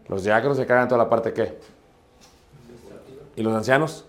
Los 0.07 0.23
diáconos 0.23 0.57
se 0.57 0.65
cargan 0.67 0.87
toda 0.87 1.03
la 1.03 1.09
parte 1.09 1.33
qué? 1.33 1.57
¿Y 3.35 3.41
los 3.41 3.53
ancianos? 3.55 4.05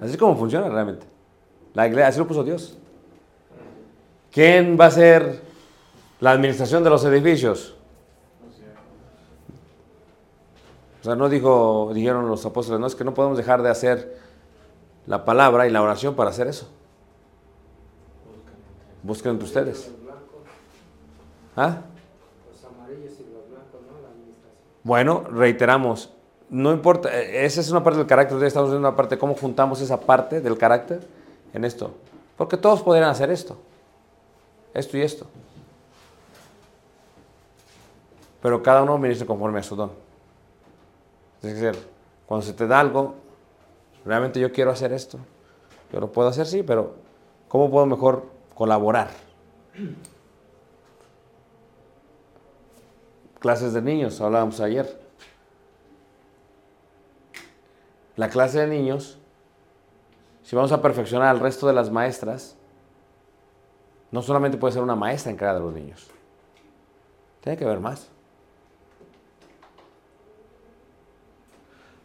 Así 0.00 0.10
es 0.10 0.16
como 0.16 0.36
funciona 0.36 0.68
realmente. 0.68 1.06
La 1.74 1.86
iglesia, 1.86 2.08
así 2.08 2.18
lo 2.18 2.26
puso 2.26 2.42
Dios. 2.42 2.76
¿Quién 4.32 4.76
va 4.80 4.86
a 4.86 4.90
ser 4.90 5.51
la 6.22 6.30
administración 6.30 6.84
de 6.84 6.90
los 6.90 7.04
edificios? 7.04 7.74
O 11.00 11.04
sea, 11.04 11.16
no 11.16 11.28
dijo, 11.28 11.90
dijeron 11.92 12.28
los 12.28 12.46
apóstoles, 12.46 12.80
no 12.80 12.86
es 12.86 12.94
que 12.94 13.02
no 13.02 13.12
podemos 13.12 13.36
dejar 13.36 13.60
de 13.60 13.68
hacer 13.68 14.20
la 15.08 15.24
palabra 15.24 15.66
y 15.66 15.70
la 15.70 15.82
oración 15.82 16.14
para 16.14 16.30
hacer 16.30 16.46
eso. 16.46 16.68
Busquen 19.02 19.32
entre 19.32 19.46
ustedes. 19.46 19.90
¿Ah? 21.56 21.78
Bueno, 24.84 25.24
reiteramos, 25.28 26.10
no 26.50 26.72
importa, 26.72 27.08
eh, 27.12 27.44
esa 27.44 27.60
es 27.60 27.68
una 27.72 27.82
parte 27.82 27.98
del 27.98 28.06
carácter, 28.06 28.38
hoy 28.38 28.46
estamos 28.46 28.70
viendo 28.70 28.86
una 28.86 28.96
parte, 28.96 29.18
cómo 29.18 29.34
juntamos 29.34 29.80
esa 29.80 29.98
parte 29.98 30.40
del 30.40 30.56
carácter 30.56 31.00
en 31.52 31.64
esto. 31.64 31.90
Porque 32.36 32.56
todos 32.56 32.80
podrían 32.80 33.10
hacer 33.10 33.28
esto, 33.32 33.56
esto 34.72 34.96
y 34.96 35.02
esto. 35.02 35.26
Pero 38.42 38.62
cada 38.62 38.82
uno 38.82 38.98
ministra 38.98 39.26
conforme 39.26 39.60
a 39.60 39.62
su 39.62 39.76
don. 39.76 39.92
Es 41.42 41.54
decir, 41.54 41.80
cuando 42.26 42.44
se 42.44 42.52
te 42.52 42.66
da 42.66 42.80
algo, 42.80 43.14
realmente 44.04 44.40
yo 44.40 44.52
quiero 44.52 44.72
hacer 44.72 44.92
esto. 44.92 45.18
Yo 45.92 46.00
lo 46.00 46.10
puedo 46.10 46.28
hacer, 46.28 46.46
sí, 46.46 46.62
pero 46.62 46.94
¿cómo 47.48 47.70
puedo 47.70 47.86
mejor 47.86 48.26
colaborar? 48.54 49.10
Clases 53.38 53.72
de 53.72 53.82
niños, 53.82 54.20
hablábamos 54.20 54.60
ayer. 54.60 55.00
La 58.16 58.28
clase 58.28 58.60
de 58.60 58.66
niños, 58.66 59.18
si 60.42 60.54
vamos 60.54 60.72
a 60.72 60.82
perfeccionar 60.82 61.28
al 61.28 61.40
resto 61.40 61.66
de 61.66 61.72
las 61.72 61.90
maestras, 61.90 62.56
no 64.10 64.22
solamente 64.22 64.58
puede 64.58 64.74
ser 64.74 64.82
una 64.82 64.96
maestra 64.96 65.32
encargada 65.32 65.58
de 65.58 65.64
los 65.64 65.74
niños. 65.74 66.10
Tiene 67.40 67.56
que 67.56 67.64
haber 67.64 67.80
más. 67.80 68.11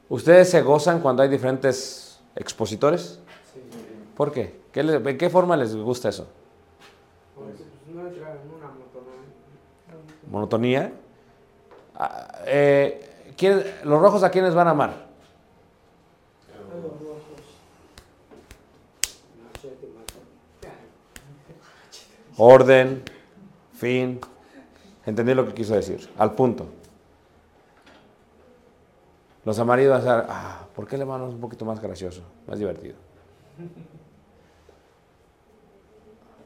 ¿Ustedes 0.10 0.50
se 0.50 0.62
gozan 0.62 1.02
cuando 1.02 1.24
hay 1.24 1.30
diferentes 1.30 2.20
expositores? 2.36 3.20
Sí. 3.54 3.60
¿Por 4.15 4.32
qué? 4.32 4.60
¿Qué 4.72 4.84
les- 4.84 5.06
¿En 5.06 5.17
qué 5.17 5.30
forma 5.30 5.58
les 5.58 5.76
gusta 5.76 6.10
eso? 6.10 6.28
Porque 7.36 7.52
pues, 7.54 7.96
no 7.96 8.08
entra 8.08 8.32
en 8.34 8.50
una 8.52 8.67
motonía. 8.67 9.22
¿Monotonía? 10.32 10.93
Ah, 11.96 12.41
eh, 12.46 13.34
¿quién- 13.38 13.63
¿Los 13.84 14.02
rojos 14.02 14.24
a 14.24 14.30
quiénes 14.30 14.54
van 14.56 14.67
a 14.67 14.72
amar? 14.72 14.89
A 14.89 16.74
los 16.76 16.84
rojos. 16.84 17.24
Machete, 19.43 19.88
machete. 19.98 20.74
Orden, 22.38 23.04
fin. 23.74 24.20
Entendí 25.06 25.34
lo 25.34 25.46
que 25.48 25.54
quiso 25.54 25.74
decir. 25.74 26.10
Al 26.17 26.34
punto. 26.34 26.67
Los 29.48 29.58
amarillos 29.60 29.92
van 29.92 30.02
a 30.02 30.04
ser, 30.04 30.26
ah, 30.28 30.68
¿por 30.76 30.86
qué 30.86 30.96
el 30.96 31.04
hermano 31.04 31.30
es 31.30 31.34
un 31.34 31.40
poquito 31.40 31.64
más 31.64 31.80
gracioso, 31.80 32.22
más 32.48 32.60
divertido? 32.60 32.96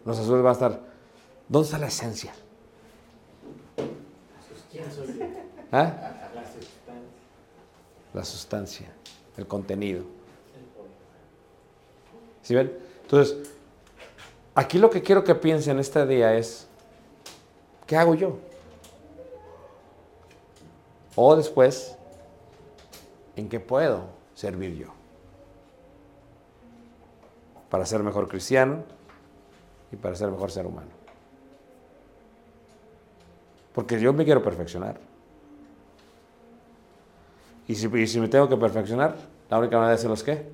Los 0.05 0.19
azules 0.19 0.43
van 0.43 0.49
a 0.49 0.53
estar, 0.53 0.79
¿dónde 1.49 1.65
está 1.65 1.79
la 1.79 1.87
esencia? 1.87 2.31
¿Ah? 5.71 6.29
La 6.35 6.45
sustancia. 6.45 6.93
La 8.13 8.23
sustancia, 8.23 8.87
el 9.35 9.47
contenido. 9.47 10.03
¿Sí 12.43 12.53
ven? 12.53 12.71
Entonces, 13.01 13.49
aquí 14.53 14.77
lo 14.77 14.91
que 14.91 15.01
quiero 15.01 15.23
que 15.23 15.33
piensen 15.33 15.79
este 15.79 16.05
día 16.05 16.35
es, 16.35 16.67
¿qué 17.87 17.97
hago 17.97 18.13
yo? 18.13 18.37
O 21.15 21.35
después, 21.35 21.97
¿en 23.41 23.49
qué 23.49 23.59
puedo 23.59 24.05
servir 24.35 24.75
yo? 24.75 24.87
Para 27.69 27.85
ser 27.85 28.03
mejor 28.03 28.27
cristiano 28.27 28.83
y 29.91 29.95
para 29.95 30.15
ser 30.15 30.29
mejor 30.29 30.51
ser 30.51 30.65
humano. 30.65 30.89
Porque 33.73 33.99
yo 33.99 34.13
me 34.13 34.25
quiero 34.25 34.43
perfeccionar. 34.43 34.99
Y 37.67 37.75
si, 37.75 37.87
me 38.19 38.27
tengo 38.27 38.49
que 38.49 38.57
perfeccionar, 38.57 39.15
la 39.49 39.59
única 39.59 39.77
manera 39.77 39.89
de 39.89 39.95
hacerlo 39.95 40.15
es 40.15 40.23
qué? 40.23 40.49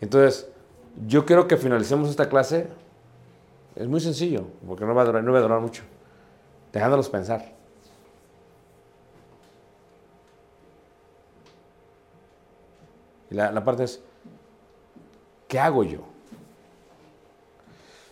Entonces, 0.00 0.48
yo 1.06 1.24
quiero 1.24 1.46
que 1.46 1.56
finalicemos 1.56 2.08
esta 2.08 2.28
clase. 2.28 2.68
Es 3.76 3.88
muy 3.88 4.00
sencillo, 4.00 4.46
porque 4.66 4.84
no 4.84 4.94
va 4.94 5.02
a 5.02 5.04
durar, 5.04 5.24
no 5.24 5.32
va 5.32 5.56
a 5.56 5.60
mucho. 5.60 5.82
Dejándolos 6.72 7.08
pensar. 7.08 7.52
Y 13.30 13.34
la, 13.34 13.50
la 13.50 13.64
parte 13.64 13.84
es, 13.84 14.00
¿qué 15.48 15.58
hago 15.58 15.82
yo? 15.82 16.00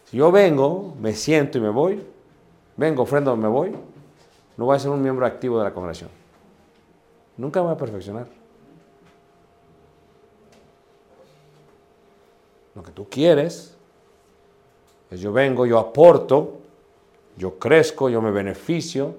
Si 0.07 0.17
yo 0.17 0.33
vengo, 0.33 0.95
me 1.01 1.15
siento 1.15 1.59
y 1.59 1.61
me 1.61 1.71
voy, 1.71 2.05
vengo, 2.77 3.05
ofrendo, 3.05 3.37
me 3.37 3.49
voy, 3.49 3.71
no 4.57 4.65
voy 4.65 4.77
a 4.77 4.79
ser 4.79 4.91
un 4.91 5.01
miembro 5.01 5.25
activo 5.25 5.59
de 5.59 5.65
la 5.65 5.73
congregación. 5.73 6.11
Nunca 7.37 7.61
voy 7.61 7.73
a 7.73 7.77
perfeccionar. 7.77 8.27
Lo 12.75 12.83
que 12.83 12.91
tú 12.91 13.09
quieres 13.09 13.77
es 15.13 15.21
yo 15.21 15.33
vengo, 15.33 15.67
yo 15.67 15.79
aporto, 15.79 16.61
yo 17.37 17.59
crezco, 17.59 18.09
yo 18.09 18.23
me 18.23 18.31
beneficio, 18.31 19.15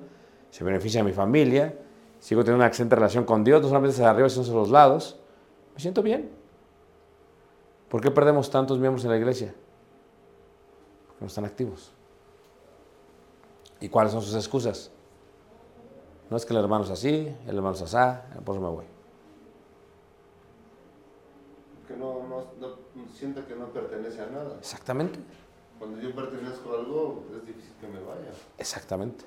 se 0.50 0.64
beneficia 0.64 1.04
mi 1.04 1.14
familia, 1.14 1.78
sigo 2.20 2.42
teniendo 2.42 2.58
una 2.64 2.68
excelente 2.68 2.96
relación 2.96 3.26
con 3.26 3.44
Dios, 3.44 3.62
no 3.62 3.68
solamente 3.68 3.96
desde 3.96 4.06
arriba, 4.06 4.30
sino 4.30 4.44
desde 4.44 4.56
los 4.56 4.70
lados. 4.70 5.20
Me 5.74 5.80
siento 5.80 6.02
bien. 6.02 6.30
¿Por 7.90 8.02
qué 8.02 8.10
perdemos 8.12 8.50
tantos 8.50 8.80
miembros 8.80 9.04
en 9.06 9.12
la 9.12 9.18
iglesia? 9.18 9.54
Porque 11.08 11.22
no 11.22 11.28
están 11.28 11.46
activos. 11.46 11.92
¿Y 13.80 13.90
cuáles 13.90 14.14
son 14.14 14.22
sus 14.22 14.36
excusas? 14.36 14.92
No 16.30 16.38
es 16.38 16.46
que 16.46 16.54
el 16.54 16.60
hermano 16.60 16.86
es 16.86 16.90
así, 16.90 17.36
el 17.46 17.56
hermano 17.56 17.76
es 17.76 17.82
asá, 17.82 18.26
por 18.44 18.56
eso 18.56 18.64
me 18.64 18.72
voy. 18.72 18.86
Que 21.88 21.96
no, 21.96 22.24
no, 22.28 22.46
no 22.60 22.84
sienta 23.14 23.46
que 23.46 23.56
no 23.56 23.68
pertenece 23.68 24.22
a 24.22 24.28
nada. 24.28 24.56
Exactamente, 24.58 25.20
Cuando 25.84 26.00
yo 26.00 26.16
pertenezco 26.16 26.74
a 26.74 26.80
algo, 26.80 27.26
es 27.36 27.46
difícil 27.46 27.74
que 27.82 27.88
me 27.88 28.00
vaya. 28.00 28.32
exactamente. 28.58 29.26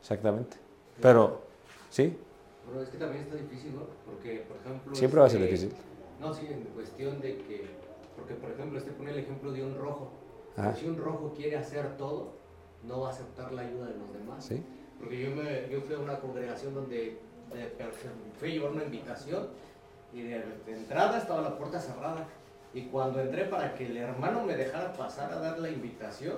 Exactamente. 0.00 0.56
Pero, 1.02 1.42
¿sí? 1.90 2.16
Pero 2.66 2.82
es 2.82 2.88
que 2.88 2.96
también 2.96 3.24
está 3.24 3.36
difícil, 3.36 3.74
¿no? 3.74 3.82
Porque, 4.06 4.46
por 4.48 4.56
ejemplo... 4.56 4.94
Siempre 4.94 5.20
va 5.20 5.26
a 5.26 5.28
ser 5.28 5.42
este, 5.42 5.66
difícil. 5.66 5.84
No, 6.18 6.32
sí, 6.32 6.46
en 6.48 6.62
cuestión 6.74 7.20
de 7.20 7.36
que... 7.42 7.66
Porque, 8.16 8.36
por 8.36 8.52
ejemplo, 8.52 8.78
este 8.78 8.90
pone 8.92 9.10
el 9.10 9.18
ejemplo 9.18 9.52
de 9.52 9.62
un 9.62 9.76
rojo. 9.76 10.12
Ajá. 10.56 10.74
Si 10.74 10.86
un 10.86 10.96
rojo 10.96 11.34
quiere 11.36 11.58
hacer 11.58 11.98
todo, 11.98 12.32
no 12.84 13.00
va 13.00 13.08
a 13.08 13.10
aceptar 13.10 13.52
la 13.52 13.62
ayuda 13.62 13.88
de 13.88 13.98
los 13.98 14.10
demás. 14.14 14.42
¿Sí? 14.42 14.64
Porque 14.98 15.20
yo, 15.20 15.36
me, 15.36 15.68
yo 15.68 15.82
fui 15.82 15.94
a 15.94 15.98
una 15.98 16.18
congregación 16.20 16.72
donde 16.72 17.18
de, 17.52 17.90
fui 18.38 18.48
a 18.48 18.52
llevar 18.54 18.70
una 18.70 18.84
invitación 18.84 19.48
y 20.10 20.22
de, 20.22 20.42
de 20.64 20.72
entrada 20.72 21.18
estaba 21.18 21.42
la 21.42 21.58
puerta 21.58 21.78
cerrada. 21.78 22.26
Y 22.74 22.82
cuando 22.82 23.20
entré 23.20 23.44
para 23.46 23.74
que 23.74 23.86
el 23.86 23.96
hermano 23.96 24.44
me 24.44 24.56
dejara 24.56 24.92
pasar 24.92 25.32
a 25.32 25.40
dar 25.40 25.58
la 25.58 25.70
invitación, 25.70 26.36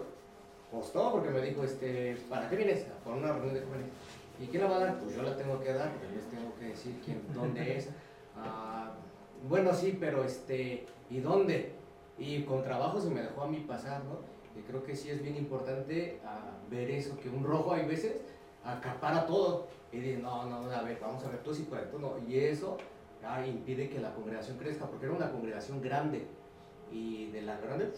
costó 0.71 1.13
porque 1.13 1.31
me 1.31 1.43
dijo, 1.43 1.65
este, 1.65 2.17
¿para 2.29 2.49
qué 2.49 2.57
vienes? 2.57 2.87
Por 3.05 3.15
una 3.15 3.33
reunión 3.33 3.55
de 3.55 3.61
jóvenes. 3.63 3.87
¿Y 4.41 4.47
quién 4.47 4.63
la 4.63 4.71
va 4.71 4.77
a 4.77 4.81
dar? 4.81 4.99
Pues 4.99 5.15
yo 5.15 5.23
la 5.23 5.37
tengo 5.37 5.61
que 5.61 5.73
dar, 5.73 5.89
yo 5.89 6.17
les 6.17 6.31
tengo 6.31 6.55
que 6.59 6.67
decir 6.67 7.01
quién, 7.05 7.23
dónde 7.35 7.77
es. 7.77 7.91
Ah, 8.37 8.93
bueno, 9.49 9.75
sí, 9.75 9.97
pero 9.99 10.25
este, 10.25 10.87
¿y 11.11 11.21
dónde? 11.21 11.73
Y 12.17 12.45
con 12.45 12.63
trabajo 12.63 13.01
se 13.01 13.11
me 13.11 13.23
dejó 13.23 13.43
a 13.43 13.49
mí 13.49 13.65
pasar, 13.67 14.03
¿no? 14.05 14.21
Y 14.59 14.63
creo 14.63 14.85
que 14.85 14.97
sí 14.97 15.11
es 15.11 15.23
bien 15.23 15.37
importante 15.37 16.21
ah, 16.25 16.53
ver 16.71 16.91
eso, 16.91 17.19
que 17.19 17.29
un 17.29 17.45
rojo 17.45 17.73
hay 17.73 17.87
veces 17.87 18.17
acapara 18.65 19.27
todo. 19.27 19.69
Y 19.93 19.99
dice, 19.99 20.19
no, 20.19 20.47
no, 20.47 20.71
a 20.71 20.83
ver, 20.83 20.99
vamos 21.01 21.25
a 21.25 21.29
ver, 21.29 21.43
tú 21.43 21.53
sí 21.53 21.67
puedes, 21.69 21.91
tú 21.91 21.99
no. 21.99 22.15
Y 22.29 22.39
eso 22.39 22.77
ah, 23.27 23.47
impide 23.47 23.89
que 23.89 24.01
la 24.01 24.15
congregación 24.15 24.59
crezca, 24.59 24.87
porque 24.87 25.07
era 25.07 25.15
una 25.15 25.31
congregación 25.31 25.81
grande. 25.81 26.27
Y 26.93 27.31
de 27.31 27.43
la 27.43 27.57
grande. 27.59 27.93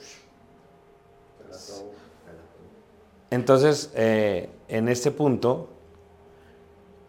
Entonces, 3.31 3.91
eh, 3.95 4.51
en 4.69 4.89
este 4.89 5.11
punto, 5.11 5.69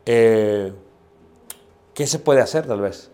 eh, 0.06 0.74
¿qué 1.94 2.08
se 2.08 2.20
puede 2.20 2.42
hacer 2.42 2.66
tal 2.66 2.80
vez? 2.80 3.12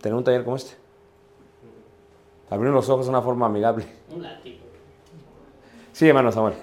Tener 0.00 0.16
un 0.16 0.24
taller 0.24 0.44
como 0.44 0.56
este. 0.56 0.76
Abrir 2.50 2.72
los 2.72 2.88
ojos 2.88 3.06
de 3.06 3.10
una 3.10 3.22
forma 3.22 3.46
amigable. 3.46 3.86
Un 4.10 4.22
látigo. 4.22 4.58
Sí, 5.92 6.08
hermano 6.08 6.32
Samuel. 6.32 6.54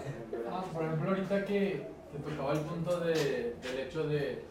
Ah, 0.51 0.63
por 0.73 0.83
ejemplo, 0.83 1.09
ahorita 1.09 1.45
que, 1.45 1.87
que 2.11 2.17
tocaba 2.29 2.53
el 2.53 2.59
punto 2.59 2.99
de, 3.01 3.13
del 3.61 3.79
hecho 3.79 4.07
de 4.07 4.43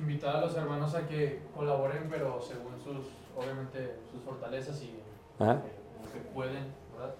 invitar 0.00 0.36
a 0.36 0.40
los 0.42 0.54
hermanos 0.56 0.94
a 0.94 1.06
que 1.06 1.42
colaboren, 1.54 2.06
pero 2.10 2.40
según 2.40 2.78
sus, 2.82 3.06
obviamente, 3.36 3.98
sus 4.10 4.22
fortalezas 4.22 4.80
y 4.82 5.00
Ajá. 5.38 5.54
eh, 5.54 5.72
lo 6.04 6.12
que 6.12 6.18
pueden, 6.30 6.72
¿verdad? 6.92 7.14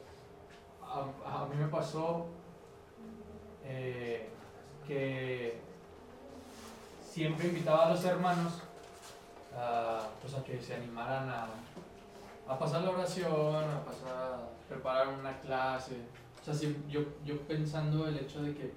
A, 0.82 1.42
a 1.42 1.46
mí 1.46 1.56
me 1.56 1.68
pasó 1.68 2.26
eh, 3.64 4.28
que 4.86 5.60
siempre 7.02 7.48
invitaba 7.48 7.86
a 7.86 7.90
los 7.90 8.04
hermanos 8.04 8.52
a, 9.56 10.08
pues 10.20 10.34
a 10.34 10.44
que 10.44 10.60
se 10.60 10.74
animaran 10.74 11.28
a, 11.28 11.46
a 12.48 12.58
pasar 12.58 12.82
la 12.82 12.90
oración, 12.90 13.30
a 13.64 13.84
pasar 13.84 14.08
a 14.16 14.38
preparar 14.68 15.08
una 15.08 15.38
clase. 15.40 15.96
O 16.40 16.44
sea, 16.44 16.54
sí, 16.54 16.76
yo, 16.88 17.00
yo 17.24 17.40
pensando 17.42 18.06
el 18.06 18.18
hecho 18.18 18.42
de 18.42 18.54
que, 18.54 18.72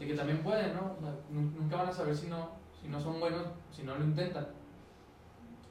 de 0.00 0.06
que 0.06 0.14
también 0.14 0.42
pueden, 0.42 0.74
¿no? 0.74 0.94
O 0.98 1.00
sea, 1.00 1.14
nu- 1.30 1.52
nunca 1.60 1.76
van 1.76 1.88
a 1.88 1.92
saber 1.92 2.16
si 2.16 2.26
no, 2.26 2.57
si 2.80 2.88
no 2.88 3.00
son 3.00 3.20
buenos, 3.20 3.46
si 3.70 3.82
no 3.82 3.96
lo 3.96 4.04
intentan. 4.04 4.46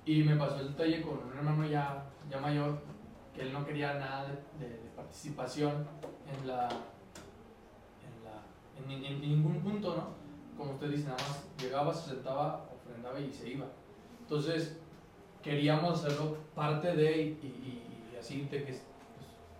Y 0.06 0.24
me 0.24 0.36
pasó 0.36 0.60
el 0.60 0.70
detalle 0.70 1.02
con 1.02 1.18
un 1.20 1.38
hermano 1.38 1.66
ya, 1.68 2.06
ya 2.30 2.40
mayor, 2.40 2.80
que 3.34 3.42
él 3.42 3.54
no 3.54 3.66
quería 3.66 3.94
nada 3.96 4.26
de, 4.28 4.66
de- 4.66 4.74
de 4.82 4.90
participación 4.96 5.86
en 6.42 6.48
la, 6.48 6.70
en, 8.04 8.24
la, 8.24 8.96
en, 8.96 9.04
en 9.06 9.22
ningún 9.22 9.60
punto, 9.62 9.96
¿no? 9.96 10.18
Como 10.58 10.72
usted 10.74 10.90
dice, 10.92 11.04
nada 11.06 11.18
más 11.18 11.46
llegaba, 11.62 11.94
se 11.94 12.10
sentaba, 12.12 12.66
ofrendaba 12.74 13.20
y 13.20 13.32
se 13.32 13.50
iba. 13.50 13.66
Entonces, 14.22 14.80
queríamos 15.44 16.00
hacerlo 16.04 16.38
parte 16.56 16.96
de 16.96 17.22
y, 17.22 17.28
y- 17.46 18.14
y 18.14 18.18
así 18.18 18.42
de 18.44 18.50
que, 18.50 18.60
pues, 18.64 18.84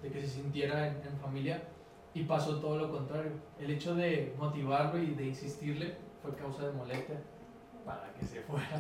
de 0.02 0.10
que 0.10 0.22
se 0.22 0.28
sintiera 0.28 0.88
en, 0.88 0.96
en 1.08 1.18
familia 1.20 1.64
y 2.14 2.24
pasó 2.24 2.60
todo 2.60 2.78
lo 2.78 2.92
contrario. 2.92 3.32
El 3.60 3.70
hecho 3.72 3.96
de 3.96 4.34
motivarlo 4.40 5.02
y 5.02 5.08
de 5.14 5.28
insistirle 5.28 5.98
fue 6.22 6.34
causa 6.36 6.68
de 6.68 6.72
molestia 6.74 7.20
para 7.88 8.14
que 8.20 8.26
se 8.26 8.42
fuera. 8.42 8.80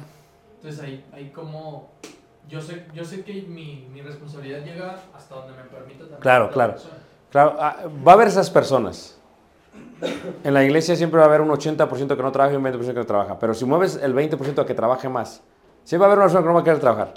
Entonces 0.57 0.81
ahí, 0.83 1.05
ahí 1.13 1.29
como 1.31 1.89
yo 2.47 2.61
sé, 2.61 2.85
yo 2.93 3.03
sé 3.03 3.23
que 3.23 3.41
mi, 3.43 3.87
mi 3.91 4.01
responsabilidad 4.01 4.59
llega 4.63 4.95
hasta 5.15 5.35
donde 5.35 5.53
me 5.53 5.63
permita 5.63 5.99
también. 6.01 6.19
Claro, 6.21 6.45
la 6.47 6.51
claro. 6.51 6.73
persona. 6.73 6.93
Claro, 7.31 7.55
ah, 7.59 7.75
va 8.07 8.11
a 8.11 8.15
haber 8.15 8.27
esas 8.27 8.49
personas. 8.49 9.19
En 10.43 10.53
la 10.53 10.63
iglesia 10.63 10.95
siempre 10.95 11.17
va 11.19 11.25
a 11.25 11.27
haber 11.27 11.41
un 11.41 11.49
80% 11.49 12.15
que 12.15 12.23
no 12.23 12.31
trabaja 12.31 12.53
y 12.53 12.57
un 12.57 12.63
20% 12.63 12.79
que 12.87 12.93
no 12.93 13.05
trabaja. 13.05 13.37
Pero 13.39 13.53
si 13.53 13.65
mueves 13.65 13.95
el 14.01 14.13
20% 14.13 14.59
a 14.61 14.65
que 14.65 14.73
trabaje 14.75 15.09
más, 15.09 15.41
siempre 15.83 16.07
va 16.07 16.13
a 16.13 16.15
haber 16.15 16.19
una 16.19 16.25
persona 16.25 16.41
que 16.43 16.47
no 16.47 16.53
va 16.53 16.61
a 16.61 16.63
querer 16.63 16.79
trabajar. 16.79 17.13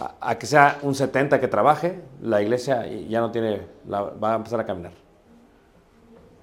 A, 0.00 0.30
a 0.30 0.38
que 0.38 0.46
sea 0.46 0.78
un 0.82 0.94
70% 0.94 1.38
que 1.40 1.48
trabaje, 1.48 2.02
la 2.20 2.42
iglesia 2.42 2.86
ya 2.86 3.20
no 3.20 3.30
tiene, 3.30 3.66
la- 3.86 4.02
va 4.02 4.32
a 4.32 4.36
empezar 4.36 4.58
a 4.60 4.66
caminar. 4.66 4.92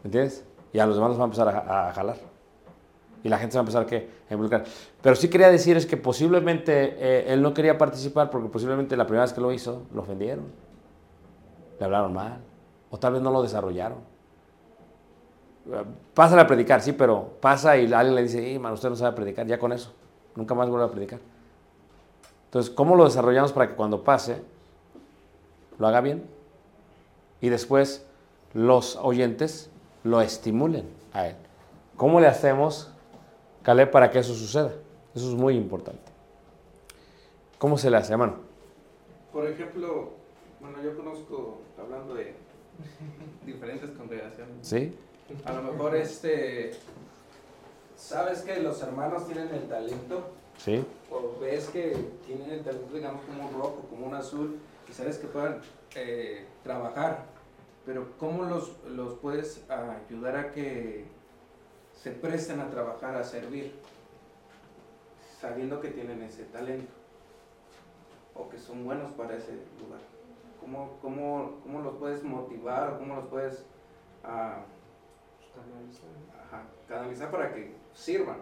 ¿Me 0.03 0.07
entiendes? 0.07 0.45
Y 0.73 0.79
a 0.79 0.85
los 0.85 0.95
demás 0.95 1.09
los 1.11 1.19
va 1.19 1.23
a 1.23 1.25
empezar 1.25 1.47
a, 1.49 1.89
a 1.89 1.93
jalar. 1.93 2.15
Y 3.23 3.29
la 3.29 3.37
gente 3.37 3.53
se 3.53 3.57
va 3.57 3.61
a 3.61 3.63
empezar 3.63 3.85
¿qué? 3.85 4.09
a 4.29 4.33
involucrar. 4.33 4.63
Pero 5.01 5.15
sí 5.15 5.29
quería 5.29 5.49
decir 5.49 5.75
es 5.75 5.85
que 5.85 5.97
posiblemente 5.97 6.95
eh, 6.97 7.33
él 7.33 7.41
no 7.41 7.53
quería 7.53 7.77
participar 7.77 8.29
porque 8.29 8.49
posiblemente 8.49 8.95
la 8.95 9.05
primera 9.05 9.23
vez 9.23 9.33
que 9.33 9.41
lo 9.41 9.51
hizo 9.51 9.83
lo 9.93 10.01
ofendieron. 10.01 10.45
Le 11.79 11.85
hablaron 11.85 12.13
mal. 12.13 12.39
O 12.89 12.97
tal 12.97 13.13
vez 13.13 13.21
no 13.21 13.31
lo 13.31 13.41
desarrollaron. 13.41 13.97
Pásale 16.13 16.41
a 16.41 16.47
predicar, 16.47 16.81
sí, 16.81 16.93
pero 16.93 17.33
pasa 17.39 17.77
y 17.77 17.91
alguien 17.93 18.15
le 18.15 18.23
dice, 18.23 18.41
"Ih, 18.49 18.57
man, 18.57 18.73
usted 18.73 18.89
no 18.89 18.95
sabe 18.95 19.15
predicar, 19.15 19.45
ya 19.45 19.59
con 19.59 19.71
eso. 19.71 19.93
Nunca 20.35 20.55
más 20.55 20.69
vuelve 20.69 20.85
a 20.85 20.89
predicar. 20.89 21.19
Entonces, 22.45 22.71
¿cómo 22.73 22.95
lo 22.95 23.05
desarrollamos 23.05 23.51
para 23.51 23.67
que 23.67 23.75
cuando 23.75 24.03
pase 24.03 24.41
lo 25.77 25.87
haga 25.87 26.01
bien? 26.01 26.23
Y 27.41 27.49
después 27.49 28.05
los 28.53 28.95
oyentes 28.95 29.69
lo 30.03 30.21
estimulen 30.21 30.89
a 31.13 31.27
él. 31.27 31.35
¿Cómo 31.95 32.19
le 32.19 32.27
hacemos, 32.27 32.91
Caleb, 33.63 33.91
para 33.91 34.09
que 34.09 34.19
eso 34.19 34.33
suceda? 34.33 34.71
Eso 35.13 35.29
es 35.29 35.35
muy 35.35 35.55
importante. 35.55 36.11
¿Cómo 37.57 37.77
se 37.77 37.89
le 37.89 37.97
hace, 37.97 38.13
hermano? 38.13 38.37
Por 39.33 39.47
ejemplo, 39.47 40.11
bueno, 40.59 40.81
yo 40.81 40.95
conozco, 40.95 41.61
hablando 41.77 42.13
de 42.13 42.33
diferentes 43.45 43.89
congregaciones, 43.91 44.55
¿Sí? 44.61 44.95
a 45.45 45.53
lo 45.53 45.63
mejor 45.63 45.95
este, 45.95 46.71
sabes 47.95 48.41
que 48.41 48.61
los 48.61 48.81
hermanos 48.81 49.27
tienen 49.27 49.49
el 49.53 49.67
talento, 49.67 50.29
¿Sí? 50.57 50.83
o 51.11 51.39
ves 51.39 51.67
que 51.69 51.95
tienen 52.25 52.49
el 52.49 52.63
talento, 52.63 52.95
digamos, 52.95 53.21
como 53.25 53.47
un 53.47 53.53
rojo, 53.53 53.85
como 53.89 54.07
un 54.07 54.15
azul, 54.15 54.59
y 54.89 54.93
sabes 54.93 55.17
que 55.17 55.27
puedan 55.27 55.61
eh, 55.95 56.45
trabajar, 56.63 57.25
pero 57.85 58.07
¿cómo 58.17 58.43
los, 58.45 58.77
los 58.87 59.15
puedes 59.15 59.63
ayudar 59.69 60.37
a 60.37 60.51
que 60.51 61.05
se 62.01 62.11
presten 62.11 62.59
a 62.59 62.69
trabajar, 62.69 63.15
a 63.15 63.23
servir, 63.23 63.73
sabiendo 65.39 65.81
que 65.81 65.89
tienen 65.89 66.21
ese 66.23 66.43
talento? 66.45 66.99
o 68.39 68.49
que 68.49 68.57
son 68.57 68.85
buenos 68.85 69.11
para 69.13 69.35
ese 69.35 69.51
lugar. 69.81 69.99
¿Cómo, 70.59 70.97
cómo, 71.01 71.51
cómo 71.63 71.81
los 71.81 71.95
puedes 71.97 72.23
motivar 72.23 72.93
o 72.93 72.99
cómo 72.99 73.15
los 73.15 73.25
puedes 73.27 73.63
ah, 74.23 74.59
ajá, 76.45 76.63
canalizar 76.87 77.31
para 77.31 77.53
que 77.53 77.73
sirvan? 77.93 78.37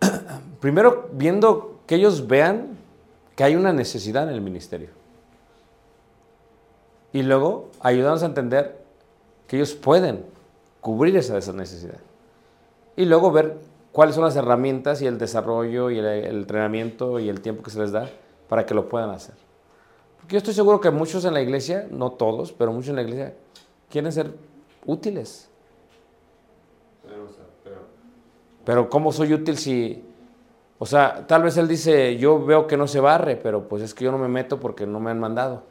Primero, 0.60 1.08
viendo 1.12 1.80
que 1.86 1.96
ellos 1.96 2.26
vean 2.26 2.76
que 3.34 3.44
hay 3.44 3.56
una 3.56 3.72
necesidad 3.72 4.28
en 4.28 4.34
el 4.34 4.40
ministerio. 4.40 4.90
Y 7.12 7.22
luego, 7.22 7.70
ayudarnos 7.80 8.22
a 8.22 8.26
entender 8.26 8.84
que 9.46 9.56
ellos 9.56 9.74
pueden 9.74 10.24
cubrir 10.80 11.16
esa, 11.16 11.38
esa 11.38 11.52
necesidad. 11.52 11.98
Y 12.96 13.04
luego 13.04 13.30
ver 13.30 13.58
cuáles 13.92 14.14
son 14.14 14.24
las 14.24 14.36
herramientas 14.36 15.02
y 15.02 15.06
el 15.06 15.18
desarrollo 15.18 15.90
y 15.90 15.98
el, 15.98 16.06
el 16.06 16.36
entrenamiento 16.36 17.20
y 17.20 17.28
el 17.28 17.40
tiempo 17.40 17.62
que 17.62 17.70
se 17.70 17.78
les 17.78 17.92
da 17.92 18.08
para 18.48 18.64
que 18.64 18.74
lo 18.74 18.88
puedan 18.88 19.10
hacer. 19.10 19.34
Porque 20.18 20.34
yo 20.34 20.38
estoy 20.38 20.54
seguro 20.54 20.80
que 20.80 20.90
muchos 20.90 21.24
en 21.24 21.34
la 21.34 21.40
iglesia, 21.40 21.86
no 21.90 22.10
todos, 22.12 22.52
pero 22.52 22.72
muchos 22.72 22.90
en 22.90 22.96
la 22.96 23.02
iglesia, 23.02 23.34
quieren 23.88 24.10
ser 24.12 24.32
útiles. 24.84 25.48
Pero, 27.06 27.24
o 27.24 27.28
sea, 27.28 27.44
pero, 27.62 27.76
Pero 28.64 28.90
¿cómo 28.90 29.12
soy 29.12 29.32
útil 29.34 29.56
si... 29.56 30.02
O 30.78 30.84
sea, 30.84 31.26
tal 31.26 31.42
vez 31.42 31.56
él 31.56 31.68
dice, 31.68 32.16
yo 32.18 32.44
veo 32.44 32.66
que 32.66 32.76
no 32.76 32.86
se 32.86 33.00
barre, 33.00 33.36
pero 33.36 33.68
pues 33.68 33.82
es 33.82 33.94
que 33.94 34.04
yo 34.04 34.12
no 34.12 34.18
me 34.18 34.28
meto 34.28 34.60
porque 34.60 34.86
no 34.86 35.00
me 35.00 35.10
han 35.10 35.18
mandado. 35.18 35.62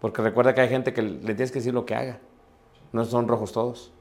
Porque 0.00 0.20
recuerda 0.20 0.54
que 0.54 0.60
hay 0.60 0.68
gente 0.68 0.92
que 0.92 1.02
le 1.02 1.34
tienes 1.34 1.50
que 1.50 1.60
decir 1.60 1.72
lo 1.72 1.86
que 1.86 1.94
haga. 1.94 2.18
No 2.92 3.04
son 3.04 3.28
rojos 3.28 3.52
todos. 3.52 3.92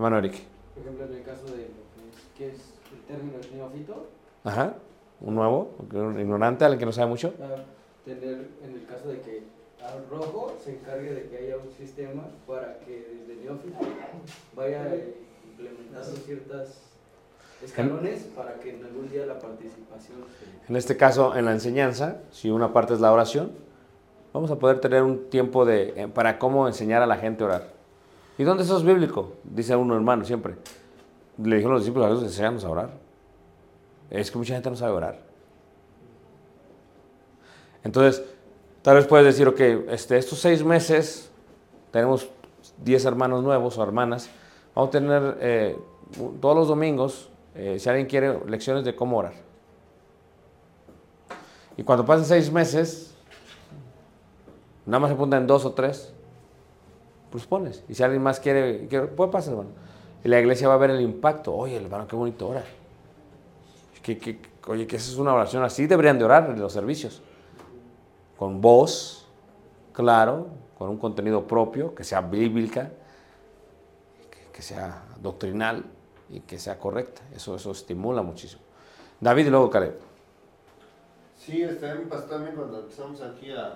Hermano 0.00 0.16
Eric. 0.16 0.32
Por 0.72 0.82
ejemplo, 0.82 1.04
en 1.04 1.12
el 1.12 1.22
caso 1.24 1.44
de 1.44 1.52
que 1.58 2.08
es, 2.08 2.16
¿qué 2.34 2.48
es 2.48 2.72
el 2.90 3.00
término 3.06 3.38
de 3.38 3.50
neófito? 3.54 4.06
Ajá. 4.44 4.76
Un 5.20 5.34
nuevo, 5.34 5.74
un 5.92 6.18
ignorante, 6.18 6.64
alguien 6.64 6.78
que 6.78 6.86
no 6.86 6.92
sabe 6.92 7.10
mucho. 7.10 7.34
Ah, 7.38 7.56
tener, 8.06 8.48
en 8.64 8.72
el 8.72 8.86
caso 8.86 9.10
de 9.10 9.20
que 9.20 9.42
al 9.84 10.08
rojo 10.08 10.56
se 10.64 10.76
encargue 10.76 11.12
de 11.12 11.28
que 11.28 11.36
haya 11.36 11.58
un 11.58 11.70
sistema 11.70 12.22
para 12.46 12.78
que 12.78 13.26
desde 13.28 13.44
neófito 13.44 13.76
vaya 14.56 14.88
implementando 15.50 16.16
ciertas 16.24 16.80
escalones 17.62 18.22
para 18.34 18.54
que 18.54 18.76
en 18.76 18.82
algún 18.82 19.06
día 19.10 19.26
la 19.26 19.38
participación 19.38 20.16
En 20.66 20.76
este 20.76 20.96
caso, 20.96 21.36
en 21.36 21.44
la 21.44 21.52
enseñanza, 21.52 22.22
si 22.30 22.48
una 22.48 22.72
parte 22.72 22.94
es 22.94 23.00
la 23.00 23.12
oración, 23.12 23.52
vamos 24.32 24.50
a 24.50 24.58
poder 24.58 24.80
tener 24.80 25.02
un 25.02 25.28
tiempo 25.28 25.66
de, 25.66 25.92
eh, 25.94 26.08
para 26.08 26.38
cómo 26.38 26.66
enseñar 26.66 27.02
a 27.02 27.06
la 27.06 27.18
gente 27.18 27.44
a 27.44 27.48
orar. 27.48 27.79
¿Y 28.40 28.42
dónde 28.42 28.62
eso 28.62 28.78
es 28.78 28.84
bíblico? 28.84 29.34
Dice 29.44 29.76
uno 29.76 29.94
hermano 29.94 30.24
siempre. 30.24 30.54
Le 31.36 31.56
dijeron 31.56 31.74
los 31.74 31.82
discípulos 31.82 32.06
a 32.06 32.08
Jesús, 32.08 32.24
enséñanos 32.24 32.64
a 32.64 32.70
orar. 32.70 32.90
Es 34.08 34.30
que 34.30 34.38
mucha 34.38 34.54
gente 34.54 34.70
no 34.70 34.76
sabe 34.76 34.92
orar. 34.92 35.20
Entonces, 37.84 38.24
tal 38.80 38.96
vez 38.96 39.06
puedes 39.06 39.26
decir, 39.26 39.46
ok, 39.46 39.60
este, 39.90 40.16
estos 40.16 40.38
seis 40.38 40.64
meses 40.64 41.30
tenemos 41.90 42.30
10 42.82 43.04
hermanos 43.04 43.44
nuevos 43.44 43.76
o 43.76 43.82
hermanas, 43.82 44.30
vamos 44.74 44.88
a 44.88 44.90
tener 44.90 45.36
eh, 45.42 45.78
todos 46.40 46.56
los 46.56 46.66
domingos, 46.66 47.28
eh, 47.54 47.76
si 47.78 47.90
alguien 47.90 48.06
quiere, 48.06 48.40
lecciones 48.46 48.86
de 48.86 48.96
cómo 48.96 49.18
orar. 49.18 49.34
Y 51.76 51.82
cuando 51.82 52.06
pasen 52.06 52.24
seis 52.24 52.50
meses, 52.50 53.14
nada 54.86 54.98
más 54.98 55.10
se 55.10 55.14
apuntan 55.14 55.46
dos 55.46 55.66
o 55.66 55.72
tres, 55.74 56.14
pues 57.30 57.46
pones. 57.46 57.84
Y 57.88 57.94
si 57.94 58.02
alguien 58.02 58.22
más 58.22 58.40
quiere, 58.40 58.86
quiere 58.88 59.06
pues 59.06 59.30
pasa, 59.30 59.50
hermano. 59.50 59.70
Y 60.24 60.28
la 60.28 60.38
iglesia 60.40 60.68
va 60.68 60.74
a 60.74 60.78
ver 60.78 60.90
el 60.90 61.00
impacto. 61.00 61.54
Oye, 61.54 61.76
hermano, 61.76 62.06
qué 62.06 62.16
bonito 62.16 62.48
ora. 62.48 62.64
Que, 64.02 64.18
que- 64.18 64.40
oye, 64.66 64.86
que 64.86 64.96
esa 64.96 65.10
es 65.10 65.16
una 65.16 65.32
oración 65.34 65.62
así, 65.62 65.86
deberían 65.86 66.18
de 66.18 66.24
orar 66.24 66.50
en 66.50 66.60
los 66.60 66.72
servicios. 66.72 67.22
Con 68.38 68.60
voz, 68.60 69.26
claro, 69.92 70.48
con 70.78 70.88
un 70.90 70.98
contenido 70.98 71.46
propio, 71.46 71.94
que 71.94 72.04
sea 72.04 72.20
bíblica, 72.20 72.90
que, 74.52 74.62
sea 74.62 75.04
doctrinal 75.20 75.84
y 76.28 76.40
que 76.40 76.58
sea 76.58 76.78
correcta. 76.78 77.22
Eso, 77.34 77.54
eso 77.56 77.70
estimula 77.70 78.22
muchísimo. 78.22 78.62
David 79.20 79.46
y 79.46 79.50
luego 79.50 79.70
Caleb. 79.70 79.98
Sí, 81.38 81.64
me 81.64 81.96
pasó 82.06 82.24
también 82.24 82.54
cuando 82.54 82.80
empezamos 82.80 83.20
aquí 83.22 83.50
a... 83.52 83.74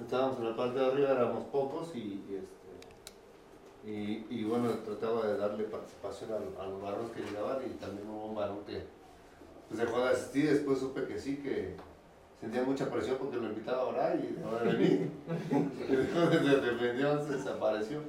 Estábamos 0.00 0.38
en 0.38 0.50
la 0.50 0.56
parte 0.56 0.78
de 0.78 0.86
arriba, 0.86 1.10
éramos 1.10 1.44
pocos 1.46 1.94
y, 1.94 2.24
este, 2.30 4.24
y, 4.30 4.44
bueno, 4.44 4.70
trataba 4.84 5.26
de 5.26 5.36
darle 5.36 5.64
participación 5.64 6.30
a, 6.58 6.66
los 6.66 6.80
varones 6.80 7.10
que 7.10 7.22
llegaban 7.22 7.58
y 7.66 7.70
también 7.78 8.08
hubo 8.08 8.26
un 8.26 8.34
varón 8.34 8.58
que 8.64 8.84
pues, 9.68 9.80
dejó 9.80 10.00
de 10.00 10.10
asistir, 10.10 10.50
después 10.50 10.78
supe 10.78 11.04
que 11.04 11.18
sí, 11.18 11.38
que 11.38 11.74
sentía 12.40 12.62
mucha 12.62 12.88
presión 12.88 13.16
porque 13.18 13.36
lo 13.36 13.46
invitaba 13.46 13.82
a 13.82 13.86
orar 13.86 14.16
y 14.16 14.34
dejó 14.34 14.56
de 14.56 14.72
venir. 14.72 15.10
después 15.88 16.30
se 16.30 16.60
defendió, 16.60 17.24
se 17.24 17.32
desapareció. 17.36 18.00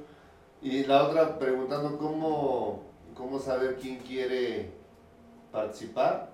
Y 0.62 0.84
la 0.84 1.08
otra 1.08 1.38
preguntando 1.38 1.98
cómo, 1.98 2.82
cómo 3.14 3.38
saber 3.38 3.76
quién 3.76 3.98
quiere 3.98 4.70
participar, 5.50 6.30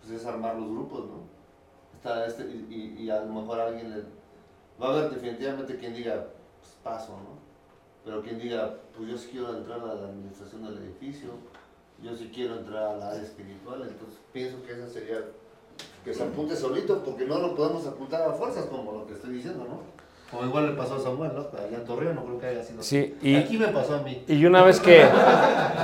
pues 0.00 0.20
es 0.20 0.26
armar 0.26 0.56
los 0.56 0.70
grupos, 0.70 1.06
¿no? 1.06 1.38
Está 1.94 2.26
este, 2.26 2.44
y 2.44 3.08
a 3.10 3.20
lo 3.20 3.32
mejor 3.32 3.60
alguien 3.60 3.90
le... 3.90 4.17
Va 4.82 4.88
a 4.88 4.90
haber 4.98 5.10
definitivamente 5.10 5.76
quien 5.76 5.94
diga, 5.94 6.26
pues 6.60 6.72
paso, 6.82 7.12
¿no? 7.12 7.38
Pero 8.04 8.22
quien 8.22 8.38
diga, 8.38 8.74
pues 8.96 9.08
yo 9.10 9.18
sí 9.18 9.28
quiero 9.32 9.56
entrar 9.56 9.80
a 9.80 9.94
la 9.94 10.08
administración 10.08 10.64
del 10.64 10.82
edificio, 10.84 11.30
yo 12.02 12.16
sí 12.16 12.30
quiero 12.32 12.56
entrar 12.58 12.84
al 12.94 13.02
área 13.02 13.22
espiritual, 13.22 13.82
entonces 13.82 14.18
pienso 14.32 14.62
que 14.64 14.72
esa 14.72 14.88
sería 14.88 15.18
que 16.04 16.14
se 16.14 16.22
apunte 16.22 16.56
solito, 16.56 17.02
porque 17.04 17.26
no 17.26 17.38
lo 17.38 17.54
podemos 17.54 17.86
apuntar 17.86 18.22
a 18.22 18.32
fuerzas, 18.32 18.66
como 18.66 18.92
lo 18.92 19.06
que 19.06 19.14
estoy 19.14 19.30
diciendo, 19.34 19.64
¿no? 19.68 19.80
Como 20.30 20.46
igual 20.46 20.66
le 20.70 20.72
pasó 20.76 20.94
a 20.96 21.00
Samuel, 21.00 21.32
¿no? 21.34 21.40
Allá 21.58 21.76
en 21.78 21.84
Torreón 21.84 22.14
no 22.14 22.24
creo 22.24 22.38
que 22.40 22.46
haya 22.46 22.62
sido. 22.62 22.82
Sí, 22.82 23.16
y- 23.22 23.34
Aquí 23.36 23.56
me 23.58 23.68
pasó 23.68 23.96
a 23.96 24.02
mí. 24.02 24.22
Y 24.28 24.44
una 24.46 24.62
vez 24.62 24.78
que, 24.80 25.06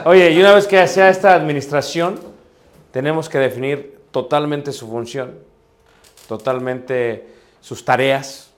oye, 0.04 0.30
y 0.30 0.40
una 0.40 0.54
vez 0.54 0.66
que 0.66 0.86
sea 0.86 1.08
esta 1.08 1.34
administración, 1.34 2.18
tenemos 2.92 3.28
que 3.28 3.38
definir 3.38 3.98
totalmente 4.12 4.72
su 4.72 4.86
función, 4.86 5.38
totalmente 6.28 7.26
sus 7.60 7.84
tareas, 7.84 8.50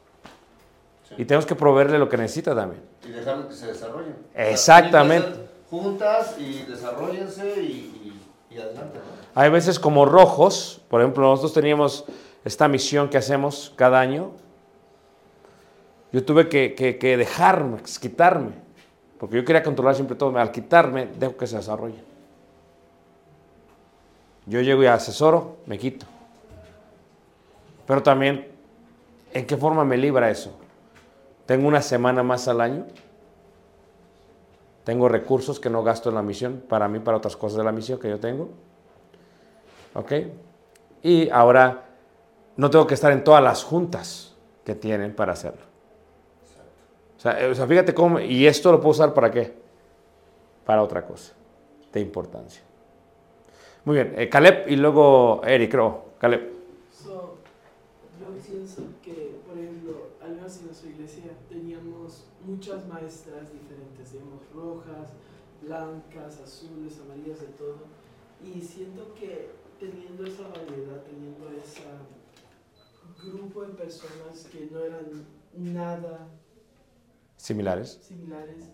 y 1.16 1.24
tenemos 1.24 1.46
que 1.46 1.54
proveerle 1.54 1.98
lo 1.98 2.08
que 2.08 2.16
necesita 2.16 2.54
también. 2.54 2.82
Y 3.06 3.10
dejarlo 3.10 3.48
que 3.48 3.54
se 3.54 3.66
desarrollen. 3.68 4.16
Exactamente. 4.34 5.46
Juntas 5.70 6.36
y 6.38 6.62
desarrollense 6.62 7.60
y, 7.62 8.20
y, 8.50 8.54
y 8.54 8.58
adelante, 8.58 8.98
¿no? 8.98 9.16
Hay 9.40 9.50
veces 9.50 9.78
como 9.78 10.04
rojos, 10.06 10.80
por 10.88 11.00
ejemplo, 11.00 11.22
nosotros 11.28 11.52
teníamos 11.52 12.04
esta 12.44 12.68
misión 12.68 13.08
que 13.08 13.18
hacemos 13.18 13.72
cada 13.76 14.00
año. 14.00 14.30
Yo 16.12 16.24
tuve 16.24 16.48
que, 16.48 16.74
que- 16.74 16.96
que 16.98 17.16
dejarme, 17.16 17.78
quitarme, 18.00 18.52
porque 19.18 19.36
yo 19.36 19.44
quería 19.44 19.62
controlar 19.62 19.94
siempre 19.94 20.16
todo. 20.16 20.38
Al 20.38 20.50
quitarme, 20.52 21.06
dejo 21.18 21.36
que 21.36 21.46
se 21.46 21.56
desarrolle. 21.56 22.02
Yo 24.46 24.60
llego 24.60 24.82
y 24.82 24.86
asesoro, 24.86 25.56
me 25.66 25.76
quito. 25.78 26.06
Pero 27.86 28.02
también, 28.02 28.48
¿en 29.34 29.46
qué 29.46 29.56
forma 29.56 29.84
me 29.84 29.96
libra 29.96 30.30
eso? 30.30 30.56
Tengo 31.46 31.68
una 31.68 31.80
semana 31.82 32.22
más 32.22 32.48
al 32.48 32.60
año. 32.60 32.86
Tengo 34.84 35.08
recursos 35.08 35.58
que 35.58 35.70
no 35.70 35.82
gasto 35.82 36.10
en 36.10 36.14
la 36.14 36.22
misión, 36.22 36.62
para 36.68 36.86
mí, 36.88 37.00
para 37.00 37.16
otras 37.16 37.36
cosas 37.36 37.58
de 37.58 37.64
la 37.64 37.72
misión 37.72 37.98
que 37.98 38.08
yo 38.08 38.20
tengo. 38.20 38.50
¿Ok? 39.94 40.12
Y 41.02 41.28
ahora 41.30 41.84
no 42.56 42.70
tengo 42.70 42.86
que 42.86 42.94
estar 42.94 43.12
en 43.12 43.24
todas 43.24 43.42
las 43.42 43.64
juntas 43.64 44.34
que 44.64 44.74
tienen 44.74 45.14
para 45.14 45.32
hacerlo. 45.32 45.62
O 47.16 47.20
sea, 47.20 47.40
eh, 47.40 47.50
o 47.50 47.54
sea, 47.54 47.66
fíjate 47.66 47.94
cómo, 47.94 48.20
y 48.20 48.46
esto 48.46 48.70
lo 48.70 48.78
puedo 48.78 48.90
usar 48.90 49.14
para 49.14 49.30
qué? 49.30 49.54
Para 50.64 50.82
otra 50.82 51.04
cosa 51.06 51.32
de 51.92 52.00
importancia. 52.00 52.62
Muy 53.84 53.94
bien, 53.94 54.14
eh, 54.16 54.28
Caleb 54.28 54.68
y 54.68 54.76
luego 54.76 55.40
Eric, 55.44 55.70
creo. 55.70 56.04
Caleb. 56.18 56.52
So, 56.92 57.36
yo 58.20 58.26
pienso 58.44 58.82
que, 59.02 59.25
menos 60.46 60.60
en 60.60 60.66
nuestra 60.66 60.90
iglesia 60.90 61.24
teníamos 61.48 62.24
muchas 62.46 62.86
maestras 62.86 63.52
diferentes, 63.52 64.12
digamos, 64.12 64.40
rojas, 64.54 65.10
blancas, 65.60 66.40
azules, 66.40 67.00
amarillas, 67.00 67.40
de 67.40 67.48
todo. 67.48 67.78
Y 68.44 68.60
siento 68.60 69.12
que 69.14 69.50
teniendo 69.80 70.24
esa 70.24 70.46
variedad, 70.48 71.02
teniendo 71.02 71.50
ese 71.50 71.82
grupo 73.24 73.62
de 73.62 73.74
personas 73.74 74.46
que 74.52 74.68
no 74.70 74.80
eran 74.80 75.26
nada 75.56 76.28
Similares. 77.36 77.98
similares, 78.02 78.64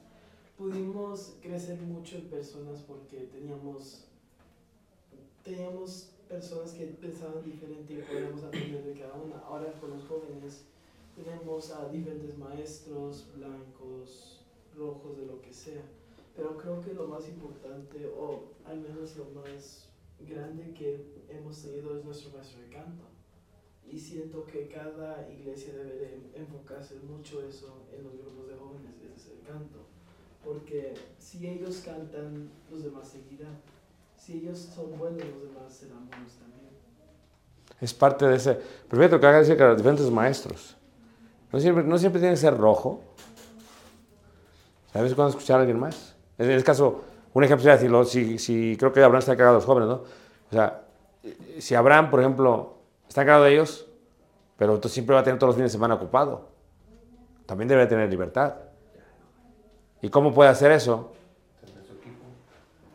pudimos 0.57 1.37
crecer 1.41 1.81
mucho 1.81 2.17
en 2.17 2.29
personas 2.29 2.81
porque 2.83 3.29
teníamos, 3.33 4.09
teníamos 5.43 6.11
personas 6.29 6.73
que 6.73 6.85
pensaban 6.87 7.43
diferente 7.43 7.95
y 7.95 8.03
podíamos 8.03 8.45
aprender 8.45 8.85
de 8.85 9.01
cada 9.01 9.15
una. 9.15 9.39
Ahora 9.39 9.73
con 9.81 9.91
los 9.91 10.05
jóvenes 10.05 10.67
tenemos 11.15 11.71
a 11.71 11.89
diferentes 11.89 12.37
maestros, 12.39 13.27
blancos, 13.37 14.41
rojos, 14.77 15.17
de 15.17 15.27
lo 15.27 15.41
que 15.41 15.53
sea. 15.53 15.83
Pero 16.35 16.57
creo 16.57 16.81
que 16.81 16.95
lo 16.95 17.07
más 17.07 17.29
importante, 17.29 18.07
o 18.17 18.45
al 18.65 18.81
menos 18.81 19.17
lo 19.17 19.27
más 19.27 19.89
grande 20.21 20.73
que 20.73 21.25
hemos 21.29 21.61
tenido 21.63 21.99
es 21.99 22.05
nuestro 22.05 22.31
maestro 22.31 22.63
de 22.63 22.69
canto. 22.69 23.05
Y 23.91 23.99
siento 23.99 24.47
que 24.47 24.69
cada 24.69 25.29
iglesia 25.31 25.75
debe 25.75 25.95
de 25.99 26.21
enfocarse 26.35 26.97
mucho 27.01 27.47
eso 27.47 27.87
en 27.95 28.05
los 28.05 28.15
grupos 28.15 28.49
de 28.49 28.57
jóvenes, 28.57 28.95
es 29.15 29.27
el 29.27 29.47
canto. 29.47 29.81
Porque 30.43 30.95
si 31.19 31.47
ellos 31.47 31.83
cantan, 31.85 32.51
los 32.71 32.83
demás 32.83 33.09
seguirán. 33.09 33.61
Si 34.17 34.39
ellos 34.39 34.59
son 34.59 34.97
buenos, 34.99 35.21
los 35.21 35.43
demás 35.43 35.73
serán 35.73 36.09
buenos 36.09 36.33
también. 36.35 36.53
Es 37.81 37.93
parte 37.93 38.27
de 38.27 38.37
ese. 38.37 38.61
Lo 38.91 38.99
que 38.99 39.27
de 39.27 39.33
decir 39.33 39.57
que 39.57 39.65
los 39.65 39.77
diferentes 39.77 40.11
maestros. 40.11 40.77
No 41.53 41.61
siempre, 41.61 41.85
no 41.85 41.99
siempre 41.99 42.21
tiene 42.21 42.35
que 42.35 42.41
ser 42.41 42.57
rojo. 42.57 43.01
¿Sabes 44.93 45.15
cuándo 45.15 45.31
escuchar 45.31 45.59
a 45.59 45.61
alguien 45.61 45.79
más? 45.79 46.17
En 46.39 46.51
el 46.51 46.65
caso, 46.65 47.03
un 47.35 47.45
ejemplo 47.45 47.63
sería 47.63 47.77
decirlo, 47.77 48.05
si, 48.05 48.39
si 48.39 48.77
creo 48.79 48.93
que 48.93 49.03
Abraham 49.03 49.21
está 49.21 49.33
encargado 49.33 49.57
de 49.57 49.61
los 49.61 49.67
jóvenes, 49.67 49.89
¿no? 49.89 49.95
O 49.95 50.53
sea, 50.53 50.83
si 51.59 51.75
Abraham, 51.75 52.11
por 52.11 52.21
ejemplo, 52.21 52.75
está 53.09 53.23
encargado 53.23 53.45
de 53.45 53.53
ellos, 53.53 53.87
pero 54.57 54.75
entonces 54.75 54.95
siempre 54.95 55.15
va 55.15 55.21
a 55.21 55.25
tener 55.25 55.39
todos 55.39 55.51
los 55.51 55.57
fines 55.57 55.73
de 55.73 55.77
semana 55.77 55.95
ocupado. 55.95 56.49
También 57.47 57.69
debe 57.69 57.87
tener 57.87 58.09
libertad. 58.09 58.55
¿Y 60.01 60.09
cómo 60.09 60.33
puede 60.35 60.51
hacer 60.51 60.73
eso? 60.73 61.13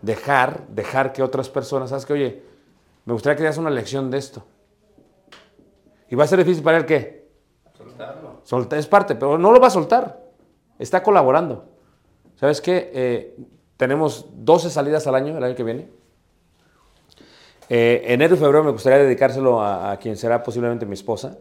Dejar, 0.01 0.67
dejar 0.67 1.13
que 1.13 1.23
otras 1.23 1.49
personas, 1.49 1.89
¿sabes 1.89 2.05
qué? 2.05 2.13
Oye, 2.13 2.43
me 3.05 3.13
gustaría 3.13 3.37
que 3.37 3.43
hagas 3.43 3.57
una 3.57 3.69
lección 3.69 4.11
de 4.11 4.17
esto. 4.17 4.43
¿Y 6.09 6.15
va 6.15 6.25
a 6.25 6.27
ser 6.27 6.39
difícil 6.39 6.63
para 6.63 6.77
él 6.77 6.85
qué? 6.85 7.27
Soltarlo. 7.77 8.26
Es 8.71 8.87
parte, 8.87 9.15
pero 9.15 9.37
no 9.37 9.51
lo 9.51 9.59
va 9.59 9.67
a 9.67 9.71
soltar. 9.71 10.25
Está 10.79 11.03
colaborando. 11.03 11.65
¿Sabes 12.35 12.61
qué? 12.61 12.91
Eh, 12.93 13.37
tenemos 13.75 14.27
12 14.33 14.69
salidas 14.69 15.05
al 15.07 15.15
año, 15.15 15.37
el 15.37 15.43
año 15.43 15.55
que 15.55 15.63
viene. 15.63 15.89
Eh, 17.69 18.05
enero 18.07 18.35
y 18.35 18.37
febrero 18.37 18.63
me 18.63 18.71
gustaría 18.71 18.99
dedicárselo 18.99 19.61
a, 19.61 19.91
a 19.91 19.97
quien 19.97 20.15
será 20.15 20.43
posiblemente 20.43 20.85
mi 20.85 20.93
esposa. 20.93 21.37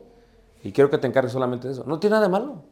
Y 0.64 0.72
quiero 0.72 0.90
que 0.90 0.98
te 0.98 1.06
encargues 1.06 1.32
solamente 1.32 1.68
de 1.68 1.74
eso. 1.74 1.84
No 1.86 2.00
tiene 2.00 2.14
nada 2.14 2.26
de 2.26 2.32
malo. 2.32 2.64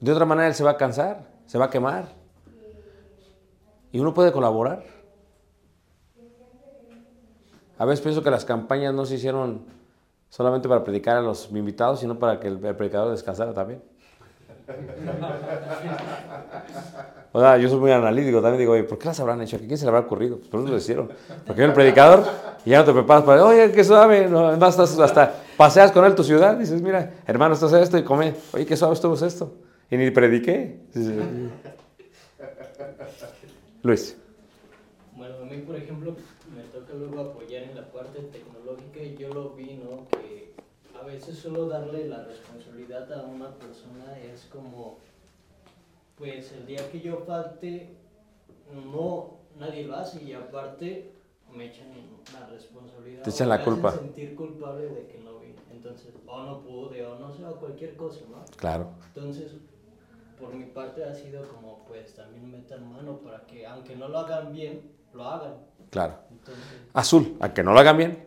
De 0.00 0.12
otra 0.12 0.24
manera 0.24 0.48
él 0.48 0.54
se 0.54 0.64
va 0.64 0.72
a 0.72 0.76
cansar, 0.76 1.28
se 1.46 1.58
va 1.58 1.66
a 1.66 1.70
quemar. 1.70 2.08
Y 3.92 4.00
uno 4.00 4.14
puede 4.14 4.32
colaborar. 4.32 4.84
A 7.78 7.84
veces 7.84 8.00
pienso 8.00 8.24
que 8.24 8.30
las 8.30 8.44
campañas 8.44 8.92
no 8.92 9.06
se 9.06 9.14
hicieron 9.14 9.77
solamente 10.28 10.68
para 10.68 10.84
predicar 10.84 11.16
a 11.16 11.20
los 11.20 11.50
invitados, 11.50 12.00
sino 12.00 12.18
para 12.18 12.40
que 12.40 12.48
el, 12.48 12.64
el 12.64 12.76
predicador 12.76 13.10
descansara 13.10 13.54
también. 13.54 13.82
O 17.30 17.40
sea, 17.40 17.58
yo 17.58 17.68
soy 17.68 17.78
muy 17.78 17.92
analítico, 17.92 18.40
también 18.40 18.60
digo, 18.60 18.72
oye, 18.72 18.84
¿por 18.84 18.98
qué 18.98 19.06
las 19.06 19.20
habrán 19.20 19.40
hecho? 19.42 19.56
¿A 19.56 19.58
quién 19.58 19.76
se 19.76 19.84
le 19.84 19.90
habrá 19.90 20.00
ocurrido? 20.00 20.38
Pues 20.38 20.48
por 20.48 20.60
eso 20.60 20.70
lo 20.70 20.76
hicieron. 20.76 21.08
Porque 21.46 21.60
viene 21.60 21.66
el 21.66 21.72
predicador 21.72 22.24
y 22.64 22.70
ya 22.70 22.78
no 22.78 22.84
te 22.86 22.92
preparas 22.92 23.24
para, 23.24 23.44
oye, 23.44 23.70
qué 23.70 23.84
suave, 23.84 24.28
no, 24.28 24.48
además 24.48 24.70
estás 24.70 24.98
hasta 24.98 25.34
paseas 25.56 25.92
con 25.92 26.04
él 26.04 26.14
tu 26.14 26.24
ciudad, 26.24 26.56
dices, 26.56 26.80
mira, 26.80 27.12
hermano, 27.26 27.54
estás 27.54 27.72
esto 27.74 27.98
y 27.98 28.02
come, 28.02 28.34
oye, 28.52 28.64
qué 28.64 28.76
suave 28.76 28.94
estuvo 28.94 29.14
esto. 29.14 29.52
Y 29.90 29.96
ni 29.96 30.10
prediqué. 30.10 30.80
Luis. 33.82 34.16
Bueno, 35.18 35.34
a 35.42 35.44
mí, 35.46 35.56
por 35.62 35.74
ejemplo, 35.74 36.14
me 36.54 36.62
toca 36.62 36.94
luego 36.94 37.20
apoyar 37.20 37.64
en 37.64 37.74
la 37.74 37.90
parte 37.90 38.20
tecnológica 38.20 39.02
y 39.02 39.16
yo 39.16 39.28
lo 39.30 39.50
vi, 39.50 39.74
¿no? 39.74 40.06
Que 40.10 40.54
a 40.96 41.04
veces 41.04 41.36
solo 41.36 41.66
darle 41.66 42.06
la 42.06 42.22
responsabilidad 42.22 43.12
a 43.12 43.24
una 43.24 43.52
persona 43.56 44.16
es 44.16 44.44
como, 44.44 44.98
pues 46.16 46.52
el 46.52 46.66
día 46.66 46.88
que 46.92 47.00
yo 47.00 47.18
falte, 47.26 47.96
no, 48.72 49.38
nadie 49.58 49.88
lo 49.88 49.96
hace 49.96 50.22
y 50.22 50.34
aparte 50.34 51.10
me 51.52 51.66
echan 51.66 51.88
la 52.32 52.46
responsabilidad. 52.46 53.24
Te 53.24 53.30
echan 53.30 53.48
la 53.48 53.56
me 53.56 53.62
hacen 53.62 53.74
culpa. 53.74 53.92
sentir 53.92 54.36
culpable 54.36 54.86
de 54.86 55.08
que 55.08 55.18
no 55.18 55.40
vi. 55.40 55.52
Entonces, 55.72 56.14
o 56.28 56.42
no 56.44 56.60
pude, 56.60 57.04
o 57.04 57.18
no 57.18 57.32
sé, 57.32 57.44
o 57.44 57.56
cualquier 57.56 57.96
cosa, 57.96 58.20
¿no? 58.30 58.44
Claro. 58.56 58.92
Entonces, 59.08 59.50
por 60.38 60.54
mi 60.54 60.64
parte 60.64 61.04
ha 61.04 61.14
sido 61.14 61.46
como, 61.48 61.84
pues 61.86 62.14
también 62.14 62.50
metan 62.50 62.90
mano 62.90 63.18
para 63.18 63.46
que, 63.46 63.66
aunque 63.66 63.96
no 63.96 64.08
lo 64.08 64.18
hagan 64.18 64.52
bien, 64.52 64.90
lo 65.12 65.24
hagan. 65.24 65.54
Claro. 65.90 66.14
Entonces, 66.30 66.64
Azul, 66.94 67.36
a 67.40 67.52
que 67.52 67.62
no 67.62 67.72
lo 67.72 67.80
hagan 67.80 67.96
bien, 67.96 68.26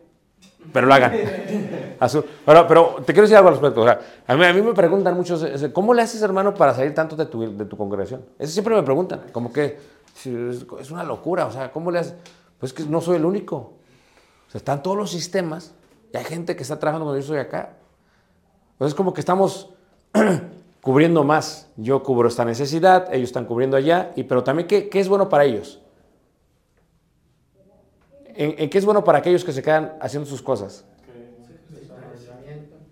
pero 0.72 0.86
lo 0.86 0.94
hagan. 0.94 1.12
Azul. 2.00 2.24
Pero, 2.44 2.66
pero 2.66 2.96
te 3.04 3.12
quiero 3.12 3.22
decir 3.22 3.36
algo 3.36 3.48
al 3.48 3.54
respecto. 3.54 3.82
O 3.82 3.84
sea, 3.84 4.00
a, 4.26 4.36
mí, 4.36 4.44
a 4.44 4.52
mí 4.52 4.62
me 4.62 4.74
preguntan 4.74 5.16
muchos, 5.16 5.46
¿cómo 5.72 5.94
le 5.94 6.02
haces, 6.02 6.22
hermano, 6.22 6.54
para 6.54 6.74
salir 6.74 6.94
tanto 6.94 7.16
de 7.16 7.26
tu, 7.26 7.56
de 7.56 7.64
tu 7.64 7.76
congregación? 7.76 8.24
Eso 8.38 8.52
siempre 8.52 8.74
me 8.74 8.82
preguntan. 8.82 9.22
Como 9.32 9.52
que 9.52 9.78
es, 10.24 10.90
una 10.90 11.04
locura. 11.04 11.46
O 11.46 11.52
sea, 11.52 11.70
¿cómo 11.72 11.90
le 11.90 12.00
haces? 12.00 12.14
Pues 12.58 12.72
que 12.72 12.84
no 12.84 13.00
soy 13.00 13.16
el 13.16 13.24
único. 13.24 13.56
O 13.56 14.50
sea, 14.50 14.58
están 14.58 14.82
todos 14.82 14.96
los 14.96 15.10
sistemas 15.10 15.74
y 16.12 16.16
hay 16.16 16.24
gente 16.24 16.54
que 16.54 16.62
está 16.62 16.78
trabajando 16.78 17.06
cuando 17.06 17.18
yo 17.18 17.24
estoy 17.24 17.38
acá. 17.38 17.76
Pues 18.78 18.90
es 18.90 18.94
como 18.94 19.12
que 19.14 19.20
estamos 19.20 19.70
cubriendo 20.82 21.24
más. 21.24 21.70
Yo 21.76 22.02
cubro 22.02 22.28
esta 22.28 22.44
necesidad, 22.44 23.08
ellos 23.14 23.30
están 23.30 23.46
cubriendo 23.46 23.78
allá, 23.78 24.12
y, 24.16 24.24
pero 24.24 24.44
también, 24.44 24.68
¿qué, 24.68 24.90
qué 24.90 25.00
es 25.00 25.08
bueno 25.08 25.30
para 25.30 25.44
ellos? 25.44 25.80
¿En, 28.34 28.56
en 28.58 28.68
qué 28.68 28.76
es 28.78 28.84
bueno 28.84 29.02
para 29.04 29.18
aquellos 29.18 29.44
que 29.44 29.52
se 29.52 29.62
quedan 29.62 29.94
haciendo 30.00 30.28
sus 30.28 30.42
cosas? 30.42 30.84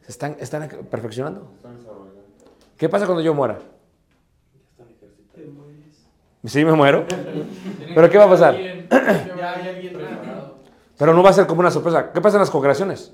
Se 0.03 0.12
están, 0.12 0.37
están 0.40 0.68
perfeccionando. 0.90 1.48
¿Qué 2.76 2.88
pasa 2.88 3.05
cuando 3.07 3.22
yo 3.22 3.35
muera? 3.35 3.59
¿Sí 6.46 6.64
me 6.64 6.72
muero? 6.72 7.05
¿Pero 7.94 8.09
qué 8.09 8.16
va 8.16 8.24
a 8.24 8.31
pasar? 8.31 8.57
Pero 10.97 11.14
no 11.14 11.22
va 11.22 11.30
a 11.30 11.32
ser 11.32 11.47
como 11.47 11.61
una 11.61 11.70
sorpresa. 11.70 12.12
¿Qué 12.12 12.20
pasa 12.20 12.36
en 12.36 12.41
las 12.41 12.51
congregaciones? 12.51 13.12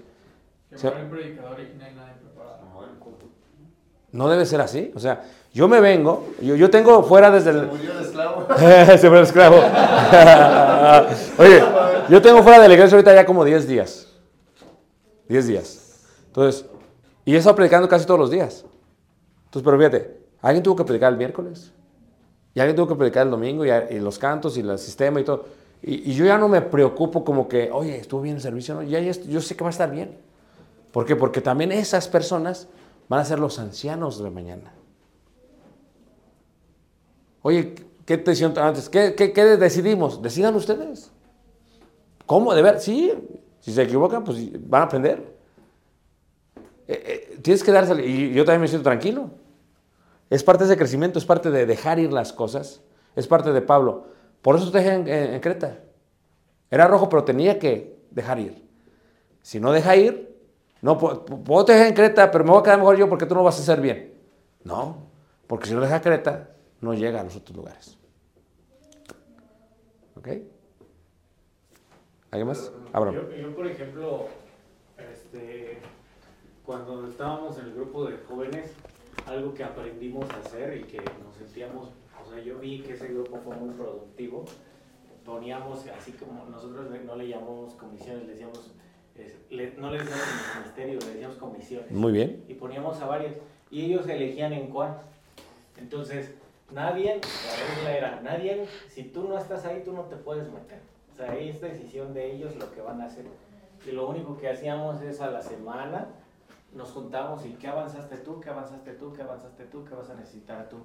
Que 0.71 0.89
el 0.89 1.07
predicador 1.07 1.61
y 1.61 1.77
no 1.79 1.85
hay 1.85 1.95
nadie 1.95 2.15
preparado. 2.21 2.59
No 4.17 4.29
debe 4.29 4.47
ser 4.47 4.61
así. 4.61 4.93
O 4.95 5.01
sea, 5.01 5.23
yo 5.53 5.69
me 5.69 5.81
vengo, 5.81 6.29
yo, 6.41 6.57
yo 6.57 6.71
tengo 6.71 7.03
fuera 7.03 7.31
desde 7.31 7.53
Se 7.53 7.59
el... 7.59 7.67
murió 7.67 7.93
el 7.93 8.05
esclavo. 8.05 8.47
Se 8.57 9.09
murió 9.09 9.19
el 9.19 9.27
esclavo. 9.27 9.57
Oye, 11.39 11.63
yo 12.09 12.23
tengo 12.23 12.43
fuera 12.43 12.61
de 12.61 12.69
la 12.69 12.75
iglesia 12.75 12.97
ahorita 12.97 13.15
ya 13.15 13.27
como 13.27 13.45
10 13.45 13.69
días. 13.69 14.09
10 15.29 15.47
días. 15.47 16.01
Entonces, 16.29 16.65
y 17.25 17.35
he 17.35 17.39
estado 17.39 17.57
predicando 17.57 17.89
casi 17.89 18.07
todos 18.07 18.21
los 18.21 18.31
días. 18.31 18.65
Entonces, 19.47 19.63
pero 19.65 19.77
fíjate, 19.77 20.21
alguien 20.41 20.63
tuvo 20.63 20.77
que 20.77 20.85
predicar 20.85 21.13
el 21.13 21.19
miércoles. 21.19 21.73
Y 22.55 22.61
alguien 22.61 22.75
tuvo 22.77 22.89
que 22.89 22.95
predicar 22.95 23.25
el 23.25 23.31
domingo 23.31 23.67
y, 23.67 23.71
y 23.71 23.99
los 23.99 24.19
cantos 24.19 24.57
y 24.57 24.61
el 24.61 24.79
sistema 24.79 25.21
y 25.21 25.25
todo. 25.25 25.45
Y, 25.83 26.11
y 26.11 26.15
yo 26.15 26.25
ya 26.25 26.39
no 26.39 26.49
me 26.49 26.63
preocupo 26.63 27.23
como 27.23 27.49
que, 27.49 27.71
oye, 27.71 27.99
estuvo 27.99 28.23
bien 28.23 28.37
el 28.37 28.41
servicio, 28.41 28.75
¿no? 28.75 28.83
Ya, 28.83 28.99
ya 28.99 29.13
yo 29.13 29.43
sé 29.43 29.55
que 29.55 29.63
va 29.63 29.69
a 29.69 29.73
estar 29.73 29.91
bien. 29.91 30.17
¿Por 30.91 31.05
qué? 31.05 31.17
Porque 31.17 31.43
también 31.43 31.73
esas 31.73 32.09
personas 32.09 32.69
van 33.09 33.21
a 33.21 33.25
ser 33.25 33.39
los 33.39 33.59
ancianos 33.59 34.23
de 34.23 34.31
mañana. 34.31 34.73
Oye, 37.43 37.75
¿qué 38.05 38.19
te 38.19 38.31
decían 38.33 38.57
antes? 38.59 38.89
¿Qué, 38.89 39.57
decidimos? 39.59 40.21
Decidan 40.21 40.55
ustedes. 40.57 41.11
¿Cómo? 42.27 42.55
¿De 42.55 42.63
ver? 42.63 42.81
Sí. 42.81 43.13
Si 43.61 43.73
se 43.73 43.83
equivocan, 43.83 44.25
pues 44.25 44.39
van 44.69 44.83
a 44.83 44.85
aprender. 44.87 45.37
Eh, 46.89 47.31
eh, 47.35 47.39
tienes 47.43 47.63
que 47.65 47.73
darse, 47.73 48.05
y 48.05 48.33
yo 48.33 48.45
también 48.45 48.63
me 48.63 48.69
siento 48.69 48.85
tranquilo. 48.85 49.31
Es 50.31 50.43
parte 50.43 50.65
de 50.65 50.71
ese 50.71 50.79
crecimiento, 50.79 51.19
es 51.19 51.25
parte 51.25 51.51
de 51.51 51.67
dejar 51.67 51.99
ir 51.99 52.13
las 52.13 52.33
cosas, 52.33 52.81
es 53.15 53.27
parte 53.27 53.53
de 53.53 53.63
Pablo. 53.63 54.07
Por 54.43 54.57
eso 54.57 54.71
te 54.71 54.79
dejé 54.79 54.95
en, 54.95 55.09
en- 55.09 55.35
en 55.35 55.41
Creta. 55.41 55.81
Era 56.71 56.87
rojo, 56.89 57.09
pero 57.09 57.25
tenía 57.25 57.59
que 57.59 57.97
dejar 58.11 58.39
ir. 58.41 58.65
Si 59.43 59.61
no 59.61 59.71
deja 59.73 59.95
ir, 59.97 60.36
No, 60.87 60.97
pu- 60.97 61.25
pu- 61.27 61.43
puedo 61.43 61.65
te 61.65 61.73
dejar 61.73 61.89
en 61.89 61.95
Creta, 61.95 62.31
pero 62.31 62.45
me 62.45 62.51
voy 62.53 62.61
a 62.61 62.63
quedar 62.63 62.79
mejor 62.79 62.97
yo 62.97 63.09
porque 63.09 63.27
tú 63.27 63.35
no 63.35 63.43
vas 63.43 63.59
a 63.59 63.63
hacer 63.63 63.81
bien. 63.81 64.15
No, 64.63 64.99
porque 65.49 65.67
si 65.67 65.75
no 65.75 65.81
deja 65.81 66.01
Creta, 66.01 66.51
no 66.81 66.95
llega 66.95 67.21
a 67.21 67.25
los 67.25 67.35
otros 67.35 67.57
lugares. 67.57 67.99
¿Ok? 70.17 70.29
¿Alguien 72.31 72.47
más? 72.47 72.71
Abraham. 72.93 73.17
Yo, 73.37 73.55
por 73.57 73.67
ejemplo, 73.67 74.27
este, 75.13 75.79
cuando 76.65 77.09
estábamos 77.09 77.59
en 77.59 77.65
el 77.67 77.75
grupo 77.75 78.05
de 78.05 78.19
jóvenes, 78.19 78.71
algo 79.27 79.55
que 79.55 79.65
aprendimos 79.65 80.31
a 80.31 80.37
hacer 80.39 80.77
y 80.77 80.85
que 80.85 80.99
nos 80.99 81.35
sentíamos, 81.37 81.89
o 82.25 82.31
sea, 82.31 82.41
yo 82.45 82.59
vi 82.59 82.83
que 82.83 82.93
ese 82.95 83.09
grupo 83.09 83.39
fue 83.45 83.57
muy 83.57 83.71
productivo. 83.75 84.45
Poníamos, 85.25 85.85
así 85.99 86.13
como 86.13 86.45
nosotros 86.49 86.87
no 87.05 87.17
le 87.17 87.27
llamamos 87.27 87.75
comisiones, 87.75 88.23
le 88.27 88.33
decíamos, 88.35 88.71
es- 89.19 89.51
le- 89.51 89.73
no 89.77 89.91
le 89.91 89.99
decíamos 89.99 90.25
ministerio, 90.61 90.99
le 91.01 91.07
decíamos 91.07 91.37
comisiones. 91.37 91.91
Muy 91.93 92.13
bien. 92.13 92.45
Y 92.49 92.55
poníamos 92.55 93.01
a 93.01 93.07
varios, 93.07 93.33
y 93.71 93.85
ellos 93.85 94.07
elegían 94.09 94.53
en 94.53 94.69
cuál. 94.69 94.99
Entonces, 95.79 96.35
nadie, 96.73 97.17
la 97.17 97.75
regla 97.75 97.97
era, 97.97 98.21
nadie, 98.23 98.67
si 98.89 99.05
tú 99.05 99.29
no 99.29 99.39
estás 99.39 99.65
ahí, 99.65 99.83
tú 99.85 99.93
no 99.93 100.03
te 100.03 100.17
puedes 100.17 100.51
meter. 100.51 100.81
O 101.13 101.17
sea, 101.17 101.35
es 101.37 101.61
decisión 101.61 102.13
de 102.15 102.33
ellos 102.33 102.57
lo 102.57 102.73
que 102.73 102.81
van 102.81 103.01
a 103.01 103.07
hacer. 103.07 103.25
Y 103.87 103.93
lo 103.93 104.09
único 104.09 104.37
que 104.39 104.49
hacíamos 104.49 105.01
es 105.03 105.21
a 105.21 105.31
la 105.31 105.43
semana, 105.43 106.09
nos 106.75 106.91
juntamos 106.91 107.45
y 107.47 107.51
qué 107.55 107.69
avanzaste 107.69 108.17
tú, 108.19 108.41
qué 108.41 108.51
avanzaste 108.51 108.93
tú, 108.95 109.13
qué 109.13 109.23
avanzaste 109.23 109.65
tú, 109.67 109.85
qué 109.85 109.95
vas 109.95 110.11
a 110.11 110.15
necesitar 110.15 110.69
tú. 110.69 110.77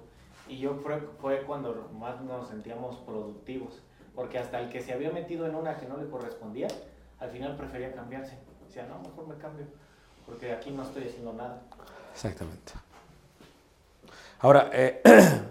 Y 0.48 0.58
yo 0.58 0.74
fue, 0.76 1.00
fue 1.20 1.42
cuando 1.42 1.88
más 1.98 2.20
nos 2.22 2.48
sentíamos 2.48 2.96
productivos, 2.98 3.82
porque 4.14 4.38
hasta 4.38 4.60
el 4.60 4.70
que 4.70 4.80
se 4.80 4.92
había 4.92 5.10
metido 5.10 5.46
en 5.46 5.54
una 5.54 5.76
que 5.76 5.86
no 5.86 5.96
le 5.96 6.08
correspondía, 6.08 6.68
al 7.22 7.30
final 7.30 7.56
prefería 7.56 7.94
cambiarse. 7.94 8.36
Decía, 8.66 8.86
no, 8.86 8.98
mejor 9.08 9.28
me 9.28 9.36
cambio, 9.36 9.66
porque 10.26 10.52
aquí 10.52 10.70
no 10.70 10.82
estoy 10.82 11.04
haciendo 11.08 11.32
nada. 11.32 11.62
Exactamente. 12.12 12.72
Ahora, 14.40 14.70
eh, 14.72 15.00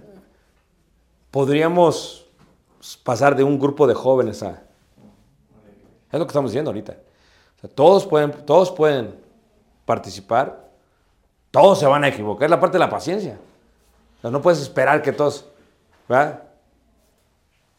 podríamos 1.31 2.27
pasar 3.03 3.35
de 3.35 3.43
un 3.43 3.57
grupo 3.57 3.87
de 3.87 3.93
jóvenes 3.93 4.43
a... 4.43 4.61
Es 6.11 6.19
lo 6.19 6.25
que 6.25 6.31
estamos 6.31 6.51
diciendo 6.51 6.71
ahorita. 6.71 6.97
Todos, 7.73 8.05
pueden, 8.05 8.31
todos 8.45 8.69
pueden 8.71 9.15
participar, 9.85 10.69
todos 11.51 11.79
se 11.79 11.85
van 11.85 12.03
a 12.03 12.09
equivocar, 12.09 12.45
es 12.45 12.51
la 12.51 12.59
parte 12.59 12.75
de 12.75 12.79
la 12.79 12.89
paciencia. 12.89 13.39
O 14.17 14.21
sea, 14.21 14.31
no 14.31 14.41
puedes 14.41 14.59
esperar 14.59 15.01
que 15.01 15.13
todos... 15.13 15.45
¿verdad? 16.09 16.43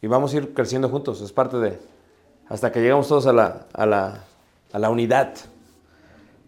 Y 0.01 0.07
vamos 0.07 0.33
a 0.33 0.37
ir 0.39 0.55
creciendo 0.55 0.89
juntos, 0.89 1.21
es 1.21 1.31
parte 1.31 1.59
de... 1.59 1.92
Hasta 2.53 2.71
que 2.71 2.83
llegamos 2.83 3.09
todos 3.09 3.27
a 3.27 3.33
la, 3.33 3.67
a 3.73 3.87
la, 3.87 4.25
a 4.75 4.79
la 4.79 4.91
unidad. 4.91 5.33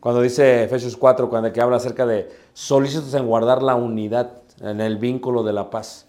Cuando 0.01 0.21
dice 0.21 0.65
Efesios 0.65 0.99
4, 0.99 1.31
cuando 1.31 1.51
que 1.51 1.63
habla 1.63 1.79
acerca 1.79 2.05
de 2.05 2.31
solícitos 2.53 3.15
en 3.15 3.27
guardar 3.27 3.63
la 3.63 3.75
unidad, 3.75 4.43
en 4.61 4.83
el 4.83 4.99
vínculo 4.99 5.43
de 5.43 5.55
la 5.55 5.71
paz, 5.71 6.05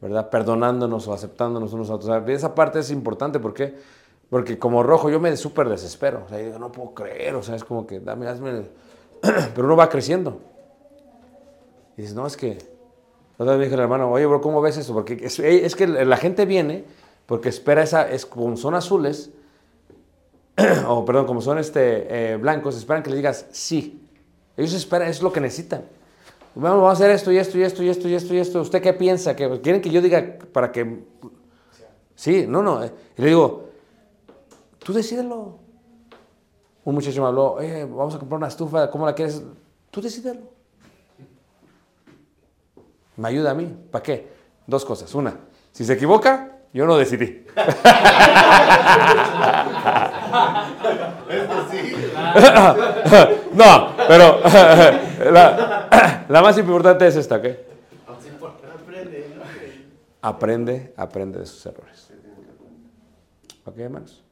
¿verdad? 0.00 0.30
Perdonándonos 0.30 1.06
o 1.06 1.12
aceptándonos 1.12 1.72
unos 1.72 1.90
a 1.90 1.94
otros. 1.94 2.28
Esa 2.28 2.56
parte 2.56 2.80
es 2.80 2.90
importante, 2.90 3.38
¿por 3.38 3.54
qué? 3.54 3.78
Porque 4.30 4.58
como 4.58 4.82
rojo 4.82 5.10
yo 5.10 5.20
me 5.20 5.36
súper 5.36 5.68
desespero. 5.68 6.24
O 6.26 6.28
sea, 6.28 6.40
yo 6.40 6.46
digo, 6.46 6.58
no 6.58 6.72
puedo 6.72 6.92
creer, 6.92 7.36
o 7.36 7.42
sea, 7.44 7.54
es 7.54 7.62
como 7.62 7.86
que, 7.86 8.00
dame, 8.00 8.26
hazme... 8.26 8.50
el-". 8.50 8.70
Pero 9.54 9.64
uno 9.64 9.76
va 9.76 9.88
creciendo. 9.88 10.40
Y 11.96 12.00
dices, 12.00 12.16
no, 12.16 12.26
es 12.26 12.36
que... 12.36 12.58
Otra 13.38 13.52
vez 13.52 13.58
me 13.58 13.64
dijo 13.66 13.76
el 13.76 13.82
hermano, 13.82 14.10
oye, 14.10 14.26
bro, 14.26 14.40
¿cómo 14.40 14.60
ves 14.60 14.76
eso? 14.76 14.92
Porque 14.92 15.20
es 15.22 15.76
que 15.76 15.86
la 15.86 16.16
gente 16.16 16.46
viene 16.46 16.84
porque 17.30 17.48
espera 17.48 17.84
esa, 17.84 18.10
es 18.10 18.26
como 18.26 18.56
son 18.56 18.74
azules, 18.74 19.30
o 20.88 21.04
perdón, 21.04 21.26
como 21.26 21.40
son 21.40 21.58
este, 21.58 22.32
eh, 22.32 22.36
blancos, 22.36 22.76
esperan 22.76 23.04
que 23.04 23.10
les 23.10 23.18
digas 23.18 23.46
sí. 23.52 24.04
Ellos 24.56 24.72
esperan, 24.72 25.08
es 25.08 25.22
lo 25.22 25.32
que 25.32 25.40
necesitan. 25.40 25.84
Vamos, 26.56 26.88
a 26.88 26.90
hacer 26.90 27.08
esto 27.12 27.30
y 27.30 27.38
esto 27.38 27.56
y 27.56 27.62
esto 27.62 27.84
y 27.84 27.88
esto 27.88 28.08
y 28.08 28.14
esto 28.14 28.34
y 28.34 28.38
esto. 28.38 28.60
¿Usted 28.60 28.82
qué 28.82 28.92
piensa? 28.94 29.36
¿Que 29.36 29.60
¿Quieren 29.60 29.80
que 29.80 29.90
yo 29.90 30.02
diga 30.02 30.38
para 30.52 30.72
que... 30.72 31.04
Sí, 32.16 32.46
no, 32.48 32.64
no. 32.64 32.82
eh, 32.82 32.92
Y 33.16 33.22
le 33.22 33.28
digo, 33.28 33.68
tú 34.80 34.92
decídelo. 34.92 35.56
Un 36.84 36.94
muchacho 36.96 37.22
me 37.22 37.28
habló, 37.28 37.58
vamos 37.96 38.16
a 38.16 38.18
comprar 38.18 38.38
una 38.38 38.48
estufa, 38.48 38.90
¿cómo 38.90 39.06
la 39.06 39.14
quieres? 39.14 39.40
Tú 39.92 40.02
decídelo. 40.02 40.40
Me 43.16 43.28
ayuda 43.28 43.52
a 43.52 43.54
mí. 43.54 43.72
¿Para 43.92 44.02
qué? 44.02 44.32
Dos 44.66 44.84
cosas. 44.84 45.14
Una, 45.14 45.36
si 45.70 45.84
se 45.84 45.92
equivoca, 45.92 46.56
yo 46.72 46.86
no 46.86 46.96
decidí. 46.96 47.44
no, 53.54 53.96
pero 54.08 54.40
la, 55.32 56.24
la 56.28 56.42
más 56.42 56.58
importante 56.58 57.06
es 57.06 57.16
esta, 57.16 57.36
¿ok? 57.36 57.44
Aprende, 58.82 59.26
¿no? 59.36 59.42
Aprende, 60.28 60.92
aprende 60.96 61.38
de 61.40 61.46
sus 61.46 61.64
errores. 61.66 62.10
¿Ok, 63.64 63.78
hermanos? 63.78 64.22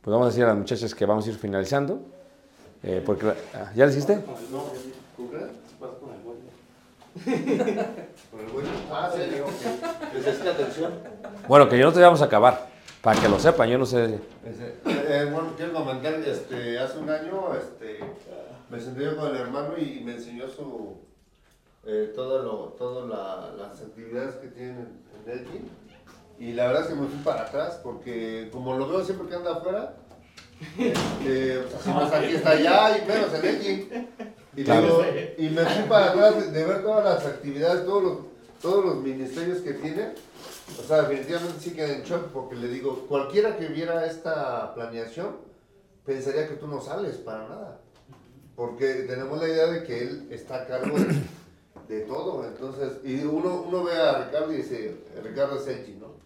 Pues 0.00 0.12
vamos 0.12 0.26
a 0.26 0.30
decir 0.30 0.44
a 0.44 0.48
las 0.48 0.56
muchachas 0.56 0.94
que 0.94 1.06
vamos 1.06 1.26
a 1.26 1.30
ir 1.30 1.36
finalizando. 1.36 2.00
eh, 2.82 3.02
porque 3.04 3.26
la- 3.26 3.34
ah, 3.54 3.72
¿Ya 3.74 3.84
lo 3.86 3.90
hiciste? 3.90 4.16
No, 4.16 4.64
¿con 8.36 8.46
qué? 8.46 8.46
¿Qué 8.46 8.46
pasa 8.46 8.46
con 8.46 8.46
el 8.46 8.46
vuelo? 8.46 8.46
¿Con 8.46 8.46
el 8.46 8.52
vuelo? 8.52 8.68
Ah, 8.92 9.10
sí, 9.14 9.20
digo 9.30 9.46
que 9.46 10.18
necesita 10.18 10.50
atención. 10.50 10.92
Bueno, 11.48 11.68
que 11.68 11.78
yo 11.78 11.86
no 11.86 11.92
te 11.92 12.00
vamos 12.00 12.22
a 12.22 12.26
acabar. 12.26 12.66
Para 13.02 13.20
que 13.20 13.28
lo 13.28 13.38
sepan, 13.38 13.68
yo 13.68 13.78
no 13.78 13.86
sé. 13.86 14.18
Eh, 14.44 15.28
bueno, 15.32 15.52
quiero 15.56 15.72
comentar, 15.74 16.14
este, 16.14 16.76
hace 16.78 16.98
un 16.98 17.08
año, 17.08 17.54
este, 17.54 18.00
me 18.68 18.80
senté 18.80 19.04
yo 19.04 19.16
con 19.16 19.28
el 19.30 19.36
hermano 19.42 19.78
y 19.78 20.00
me 20.04 20.14
enseñó 20.14 20.48
su, 20.48 20.96
eh, 21.86 22.12
todo 22.16 22.42
lo, 22.42 22.54
todas 22.76 23.08
la- 23.08 23.52
las 23.64 23.80
actividades 23.80 24.34
que 24.36 24.48
tienen 24.48 24.88
en 25.24 25.32
Elgin. 25.32 25.70
Y 26.40 26.52
la 26.54 26.66
verdad 26.66 26.82
es 26.82 26.88
que 26.88 26.94
me 26.96 27.06
fui 27.06 27.18
para 27.22 27.42
atrás 27.42 27.78
porque 27.82 28.48
como 28.52 28.76
lo 28.76 28.88
veo 28.88 29.04
siempre 29.04 29.28
que 29.28 29.36
anda 29.36 29.52
afuera, 29.52 29.94
este, 30.76 31.58
o 31.58 31.68
sea, 31.68 31.78
si 31.80 31.90
no 31.90 32.06
es 32.06 32.12
aquí 32.12 32.34
está 32.34 32.50
allá 32.50 32.98
y 32.98 33.06
menos 33.06 33.34
en 33.34 33.44
Elgin. 33.44 34.08
Y, 34.56 34.64
Claro. 34.64 35.02
digo, 35.02 35.04
y 35.38 35.48
me 35.50 35.64
fui 35.64 35.88
para 35.88 36.06
atrás 36.12 36.52
de, 36.52 36.64
ver 36.64 36.82
todas 36.82 37.04
las 37.04 37.26
actividades, 37.26 37.84
todos 37.84 38.02
los, 38.02 38.18
todos 38.62 38.84
los 38.84 38.96
ministerios 38.96 39.58
que 39.58 39.74
tiene. 39.74 40.14
O 40.80 40.82
sea, 40.82 41.02
definitivamente 41.02 41.60
sí 41.60 41.70
quedé 41.72 41.96
en 41.96 42.02
shock 42.02 42.28
porque 42.32 42.56
le 42.56 42.68
digo, 42.68 43.04
cualquiera 43.08 43.56
que 43.56 43.66
viera 43.66 44.04
esta 44.06 44.74
planeación 44.74 45.36
pensaría 46.04 46.48
que 46.48 46.54
tú 46.54 46.66
no 46.66 46.80
sales 46.80 47.16
para 47.16 47.48
nada. 47.48 47.80
Porque 48.56 48.86
tenemos 49.06 49.38
la 49.38 49.48
idea 49.48 49.66
de 49.66 49.82
que 49.84 49.98
él 50.02 50.28
está 50.30 50.62
a 50.62 50.66
cargo 50.66 50.96
de, 50.98 51.94
de 51.94 52.00
todo. 52.06 52.44
Entonces, 52.46 52.92
y 53.04 53.22
uno, 53.24 53.64
uno 53.68 53.84
ve 53.84 53.92
a 53.94 54.24
Ricardo 54.24 54.52
y 54.52 54.56
dice, 54.56 54.96
Ricardo 55.22 55.56
es 55.60 55.68
Echi, 55.68 55.92
¿no? 56.00 56.16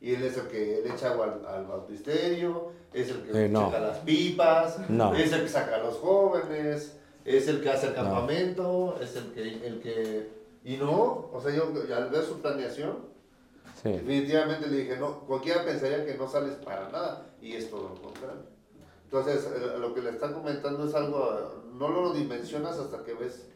Y 0.00 0.14
él 0.14 0.22
es 0.24 0.36
el 0.36 0.46
que 0.48 0.82
le 0.84 0.92
echa 0.92 1.10
agua 1.12 1.38
al, 1.42 1.46
al 1.54 1.64
bautisterio, 1.66 2.72
es 2.92 3.08
el 3.08 3.22
que 3.22 3.46
Eh, 3.46 3.48
no. 3.48 3.70
saca 3.70 3.80
las 3.80 3.98
pipas, 3.98 4.90
No. 4.90 5.14
es 5.14 5.32
el 5.32 5.42
que 5.42 5.48
saca 5.48 5.76
a 5.76 5.78
los 5.78 5.94
jóvenes, 5.96 6.97
es 7.36 7.48
el 7.48 7.60
que 7.60 7.70
hace 7.70 7.88
el 7.88 7.94
campamento, 7.94 8.98
es 9.00 9.16
el 9.16 9.32
que, 9.32 9.66
el 9.66 9.80
que... 9.80 10.30
Y 10.64 10.76
no, 10.76 11.30
o 11.32 11.40
sea, 11.42 11.54
yo 11.54 11.72
al 11.94 12.10
ver 12.10 12.24
su 12.24 12.40
planeación, 12.40 13.08
Sí. 13.82 13.90
Definitivamente 13.90 14.66
le 14.66 14.78
dije, 14.78 14.96
no, 14.96 15.20
cualquiera 15.20 15.64
pensaría 15.64 16.04
que 16.04 16.14
no 16.14 16.28
sales 16.28 16.56
para 16.56 16.88
nada, 16.88 17.26
y 17.40 17.52
es 17.52 17.70
todo 17.70 17.90
lo 17.90 18.02
contrario. 18.02 18.42
Entonces, 19.04 19.46
eh, 19.46 19.78
lo 19.78 19.94
que 19.94 20.02
le 20.02 20.10
están 20.10 20.34
comentando 20.34 20.88
es 20.88 20.94
algo, 20.94 21.62
no 21.74 21.88
lo 21.88 22.12
dimensionas 22.12 22.76
hasta 22.76 23.04
que 23.04 23.14
ves 23.14 23.46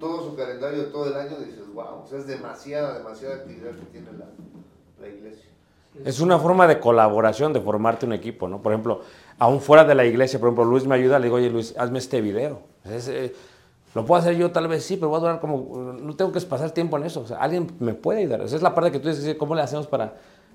todo 0.00 0.28
su 0.28 0.36
calendario 0.36 0.86
todo 0.86 1.06
el 1.06 1.14
año 1.14 1.36
y 1.40 1.44
dices, 1.44 1.72
wow, 1.72 2.02
o 2.02 2.06
sea, 2.06 2.18
es 2.18 2.26
demasiada, 2.26 2.98
demasiada 2.98 3.36
actividad 3.36 3.70
que 3.70 3.86
tiene 3.92 4.12
la, 4.12 4.26
la 5.00 5.08
iglesia. 5.08 5.49
Es 6.04 6.20
una 6.20 6.38
forma 6.38 6.66
de 6.66 6.78
colaboración, 6.80 7.52
de 7.52 7.60
formarte 7.60 8.06
un 8.06 8.12
equipo, 8.12 8.48
¿no? 8.48 8.62
Por 8.62 8.72
ejemplo, 8.72 9.02
aún 9.38 9.60
fuera 9.60 9.84
de 9.84 9.94
la 9.94 10.04
iglesia, 10.04 10.38
por 10.38 10.48
ejemplo, 10.48 10.64
Luis 10.64 10.86
me 10.86 10.94
ayuda, 10.94 11.18
le 11.18 11.24
digo, 11.26 11.36
oye 11.36 11.50
Luis, 11.50 11.74
hazme 11.76 11.98
este 11.98 12.20
video. 12.20 12.60
Es, 12.84 13.08
eh, 13.08 13.34
lo 13.94 14.06
puedo 14.06 14.20
hacer 14.20 14.36
yo 14.36 14.50
tal 14.52 14.68
vez 14.68 14.84
sí, 14.84 14.96
pero 14.96 15.08
voy 15.08 15.18
a 15.18 15.20
durar 15.20 15.40
como, 15.40 15.92
no 16.00 16.14
tengo 16.14 16.30
que 16.32 16.40
pasar 16.42 16.70
tiempo 16.70 16.96
en 16.96 17.04
eso. 17.04 17.20
O 17.22 17.26
sea, 17.26 17.38
alguien 17.38 17.66
me 17.80 17.92
puede 17.94 18.20
ayudar. 18.20 18.40
Esa 18.42 18.56
es 18.56 18.62
la 18.62 18.74
parte 18.74 18.92
que 18.92 19.00
tú 19.00 19.08
dices, 19.08 19.34
¿cómo 19.36 19.54
le 19.56 19.62
hacemos 19.62 19.88
para, 19.88 20.14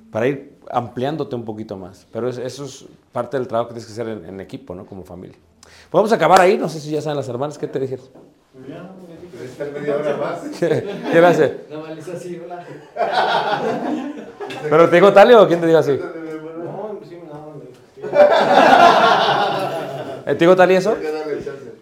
para 0.10 0.28
ir 0.28 0.58
ampliándote 0.72 1.36
un 1.36 1.44
poquito 1.44 1.76
más? 1.78 2.08
Pero 2.14 2.30
es- 2.30 2.38
eso 2.38 2.64
es 2.66 2.86
parte 3.12 3.38
del 3.38 3.48
trabajo 3.48 3.68
que 3.70 3.74
tienes 3.76 3.88
que 3.88 4.02
hacer 4.02 4.08
en, 4.08 4.26
en 4.26 4.40
equipo, 4.40 4.74
¿no? 4.74 4.86
Como 4.86 5.04
familia. 5.04 5.38
Podemos 5.92 6.12
acabar 6.14 6.40
ahí, 6.40 6.58
no 6.58 6.70
sé 6.70 6.80
si 6.80 6.92
ya 6.92 7.02
saben 7.02 7.18
las 7.18 7.28
hermanas, 7.28 7.58
¿qué 7.58 7.68
te 7.68 7.80
dijeron? 7.80 8.06
Necesitas 9.58 9.82
media 9.82 9.96
hora 9.96 10.18
más. 10.22 10.40
¿Quién 11.12 11.24
hace? 11.24 11.58
No 11.70 11.82
vales 11.82 12.08
así, 12.08 12.42
hola. 12.44 12.66
¿Pero 14.70 14.90
te 14.90 14.96
dijo 14.96 15.14
Talio 15.14 15.44
o 15.44 15.48
quién 15.48 15.62
te 15.62 15.68
dijo 15.68 15.80
así? 15.80 15.92
No, 15.94 17.00
sí, 17.08 17.20
no. 17.26 17.56
¿Eh, 20.26 20.36
¿Te 20.36 20.46
dijo 20.46 20.56
Talio 20.56 20.78
eso? 20.78 20.98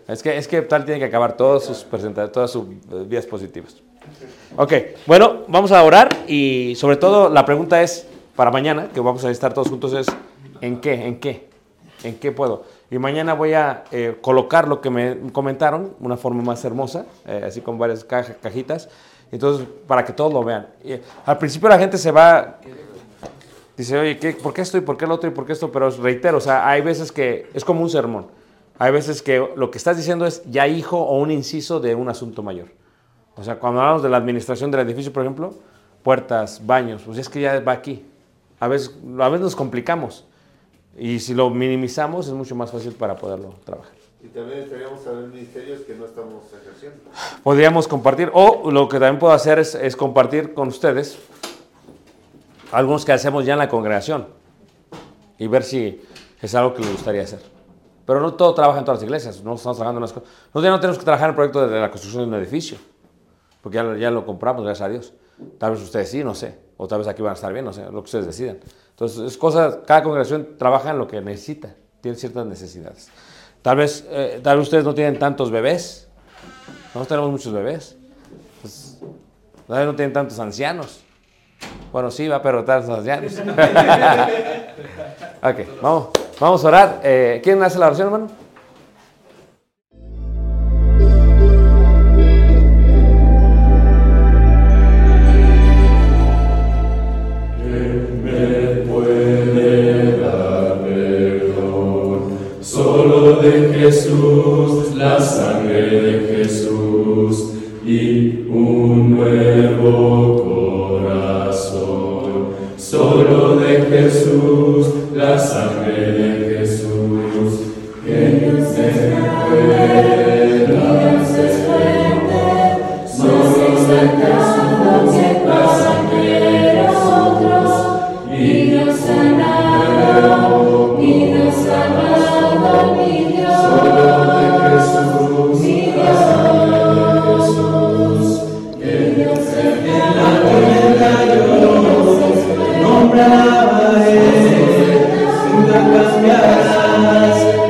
Es 0.08 0.22
que, 0.22 0.38
es 0.38 0.48
que 0.48 0.62
tal 0.62 0.86
tiene 0.86 1.00
que 1.00 1.06
acabar 1.06 1.36
todos 1.38 1.66
sus 1.66 1.84
presentaciones, 1.84 2.32
todas 2.32 2.52
sus 2.52 2.66
eh, 2.66 3.06
vías 3.08 3.26
positivas. 3.26 3.78
Ok, 4.58 4.74
bueno, 5.06 5.44
vamos 5.48 5.72
a 5.72 5.82
orar 5.82 6.10
y 6.28 6.76
sobre 6.76 6.98
todo 6.98 7.30
la 7.30 7.46
pregunta 7.46 7.82
es 7.82 8.06
para 8.36 8.52
mañana, 8.52 8.90
que 8.94 9.00
vamos 9.00 9.24
a 9.24 9.32
estar 9.32 9.54
todos 9.54 9.70
juntos, 9.70 9.94
es 9.94 10.08
¿en 10.62 10.82
qué? 10.82 10.94
¿En 10.94 11.20
qué? 11.20 11.48
¿En 12.04 12.20
qué 12.20 12.32
puedo? 12.34 12.66
Y 12.94 13.00
mañana 13.00 13.34
voy 13.34 13.54
a 13.54 13.86
eh, 13.92 14.20
colocar 14.22 14.68
lo 14.68 14.80
que 14.80 14.92
me 14.92 15.18
comentaron, 15.32 15.96
una 16.00 16.16
forma 16.16 16.44
más 16.44 16.64
hermosa, 16.64 17.08
eh, 17.26 17.42
así 17.44 17.60
con 17.60 17.80
varias 17.80 18.04
caja- 18.04 18.36
cajitas. 18.36 18.88
Entonces, 19.32 19.68
para 19.88 20.06
que 20.06 20.14
todos 20.14 20.32
lo 20.32 20.44
vean. 20.44 20.68
Y, 20.86 20.94
al 21.26 21.40
principio 21.40 21.70
la 21.70 21.80
gente 21.80 21.98
se 21.98 22.12
va, 22.12 22.60
dice, 23.76 23.98
oye, 23.98 24.20
¿qué, 24.20 24.34
¿por 24.34 24.54
qué 24.54 24.62
esto 24.62 24.78
y 24.78 24.82
por 24.82 24.96
qué 24.96 25.08
lo 25.08 25.16
otro 25.16 25.28
y 25.28 25.34
por 25.34 25.44
qué 25.44 25.54
esto? 25.54 25.72
Pero 25.72 25.90
reitero, 25.90 26.38
o 26.38 26.40
sea, 26.40 26.70
hay 26.70 26.82
veces 26.82 27.12
que 27.12 27.50
es 27.56 27.66
como 27.66 27.82
un 27.82 27.90
sermón. 27.90 28.28
Hay 28.78 28.92
veces 28.92 29.24
que 29.24 29.44
lo 29.56 29.72
que 29.72 29.80
estás 29.80 29.98
diciendo 29.98 30.28
es 30.28 30.44
ya 30.46 30.68
hijo 30.68 31.00
o 31.00 31.18
un 31.18 31.32
inciso 31.32 31.80
de 31.80 31.96
un 31.96 32.10
asunto 32.10 32.44
mayor. 32.44 32.68
O 33.36 33.44
sea, 33.44 33.56
cuando 33.58 33.82
hablamos 33.82 34.04
de 34.04 34.10
la 34.10 34.18
administración 34.18 34.70
del 34.70 34.82
edificio, 34.82 35.12
por 35.12 35.24
ejemplo, 35.24 35.56
puertas, 36.04 36.64
baños, 36.64 37.02
pues 37.04 37.18
es 37.18 37.28
que 37.28 37.42
ya 37.42 37.60
va 37.60 37.72
aquí. 37.72 38.06
A 38.60 38.68
veces, 38.68 38.96
a 39.20 39.30
veces 39.30 39.42
nos 39.42 39.56
complicamos. 39.56 40.28
Y 40.98 41.20
si 41.20 41.34
lo 41.34 41.50
minimizamos 41.50 42.28
es 42.28 42.34
mucho 42.34 42.56
más 42.56 42.72
fácil 42.72 42.94
para 42.94 43.16
poderlo 43.16 43.54
trabajar. 43.66 43.94
Y 44.24 44.28
también 44.28 44.60
estaríamos 44.60 45.02
saber 45.02 45.28
ministerios 45.28 45.82
que 45.82 45.96
no 45.96 46.06
estamos 46.06 46.44
ejerciendo. 46.62 47.00
Podríamos 47.44 47.88
compartir, 47.88 48.32
o 48.34 48.72
lo 48.72 48.88
que 48.88 49.00
también 49.00 49.20
puedo 49.20 49.34
hacer 49.34 49.60
es, 49.60 49.76
es 49.76 49.96
compartir 49.96 50.54
con 50.54 50.70
ustedes 50.70 51.18
algunos 52.72 53.06
que 53.06 53.12
hacemos 53.12 53.46
ya 53.46 53.54
en 53.54 53.60
la 53.60 53.70
congregación 53.70 54.28
y 55.38 55.48
ver 55.48 55.64
si 55.64 56.02
es 56.42 56.56
algo 56.56 56.74
que 56.74 56.82
les 56.82 56.92
gustaría 56.92 57.24
hacer. 57.24 57.42
Pero 58.06 58.20
no 58.20 58.34
todo 58.34 58.54
trabaja 58.54 58.80
en 58.80 58.86
todas 58.86 59.00
las 59.00 59.06
iglesias, 59.06 59.44
no 59.44 59.56
estamos 59.56 59.78
trabajando 59.78 60.00
en 60.00 60.04
las 60.04 60.14
cosas. 60.14 60.30
Nosotros 60.30 60.64
ya 60.64 60.70
no 60.72 60.80
tenemos 60.80 60.98
que 60.98 61.06
trabajar 61.06 61.26
en 61.28 61.30
el 61.32 61.36
proyecto 61.36 61.68
de 61.68 61.80
la 61.80 61.90
construcción 61.90 62.24
de 62.24 62.30
un 62.30 62.42
edificio, 62.42 62.78
porque 63.62 63.76
ya, 63.76 63.96
ya 63.96 64.12
lo 64.12 64.26
compramos, 64.26 64.64
gracias 64.64 64.86
a 64.86 64.90
Dios. 64.90 65.14
Tal 65.58 65.72
vez 65.72 65.82
ustedes 65.82 66.10
sí, 66.10 66.24
no 66.24 66.36
sé, 66.36 66.58
o 66.78 66.88
tal 66.88 67.00
vez 67.00 67.08
aquí 67.08 67.22
van 67.22 67.32
a 67.32 67.36
estar 67.36 67.52
bien, 67.52 67.66
no 67.66 67.74
sé, 67.74 67.84
lo 67.84 67.92
que 67.92 68.06
ustedes 68.06 68.26
decidan. 68.26 68.60
Entonces, 68.94 69.20
es 69.20 69.38
cosa, 69.38 69.82
cada 69.86 70.04
congregación 70.04 70.56
trabaja 70.58 70.92
en 70.92 71.00
lo 71.00 71.08
que 71.08 71.20
necesita, 71.20 71.76
tiene 72.02 72.16
ciertas 72.18 72.46
necesidades. 72.46 73.10
Tal 73.62 73.78
vez, 73.78 74.06
eh, 74.10 74.40
tal 74.44 74.58
vez 74.58 74.68
ustedes 74.68 74.84
no 74.84 74.94
tienen 74.94 75.18
tantos 75.18 75.50
bebés, 75.50 76.08
nosotros 76.88 77.08
tenemos 77.08 77.32
muchos 77.32 77.52
bebés. 77.52 77.98
Pues, 78.62 79.00
tal 79.68 79.78
vez 79.78 79.86
no 79.88 79.96
tienen 79.96 80.14
tantos 80.14 80.38
ancianos. 80.40 81.02
Bueno, 81.92 82.12
sí, 82.12 82.28
va, 82.28 82.42
pero 82.42 82.64
tantos 82.64 82.96
ancianos. 82.96 83.34
ok, 85.42 85.56
vamos, 85.82 86.10
vamos 86.40 86.64
a 86.64 86.68
orar. 86.68 87.02
Eh, 87.04 87.42
¿Quién 87.44 87.64
hace 87.64 87.80
la 87.80 87.88
oración, 87.88 88.08
hermano? 88.08 88.43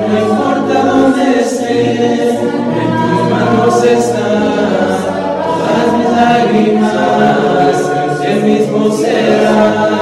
no 0.08 0.20
importa 0.20 0.84
dónde 0.84 1.40
estés, 1.40 2.34
en 2.34 2.90
tus 3.00 3.30
manos 3.30 3.84
estás, 3.84 5.00
todas 5.46 5.88
mis 5.98 6.10
lágrimas, 6.10 7.78
el 8.26 8.44
mismo 8.44 8.92
serás. 8.92 9.93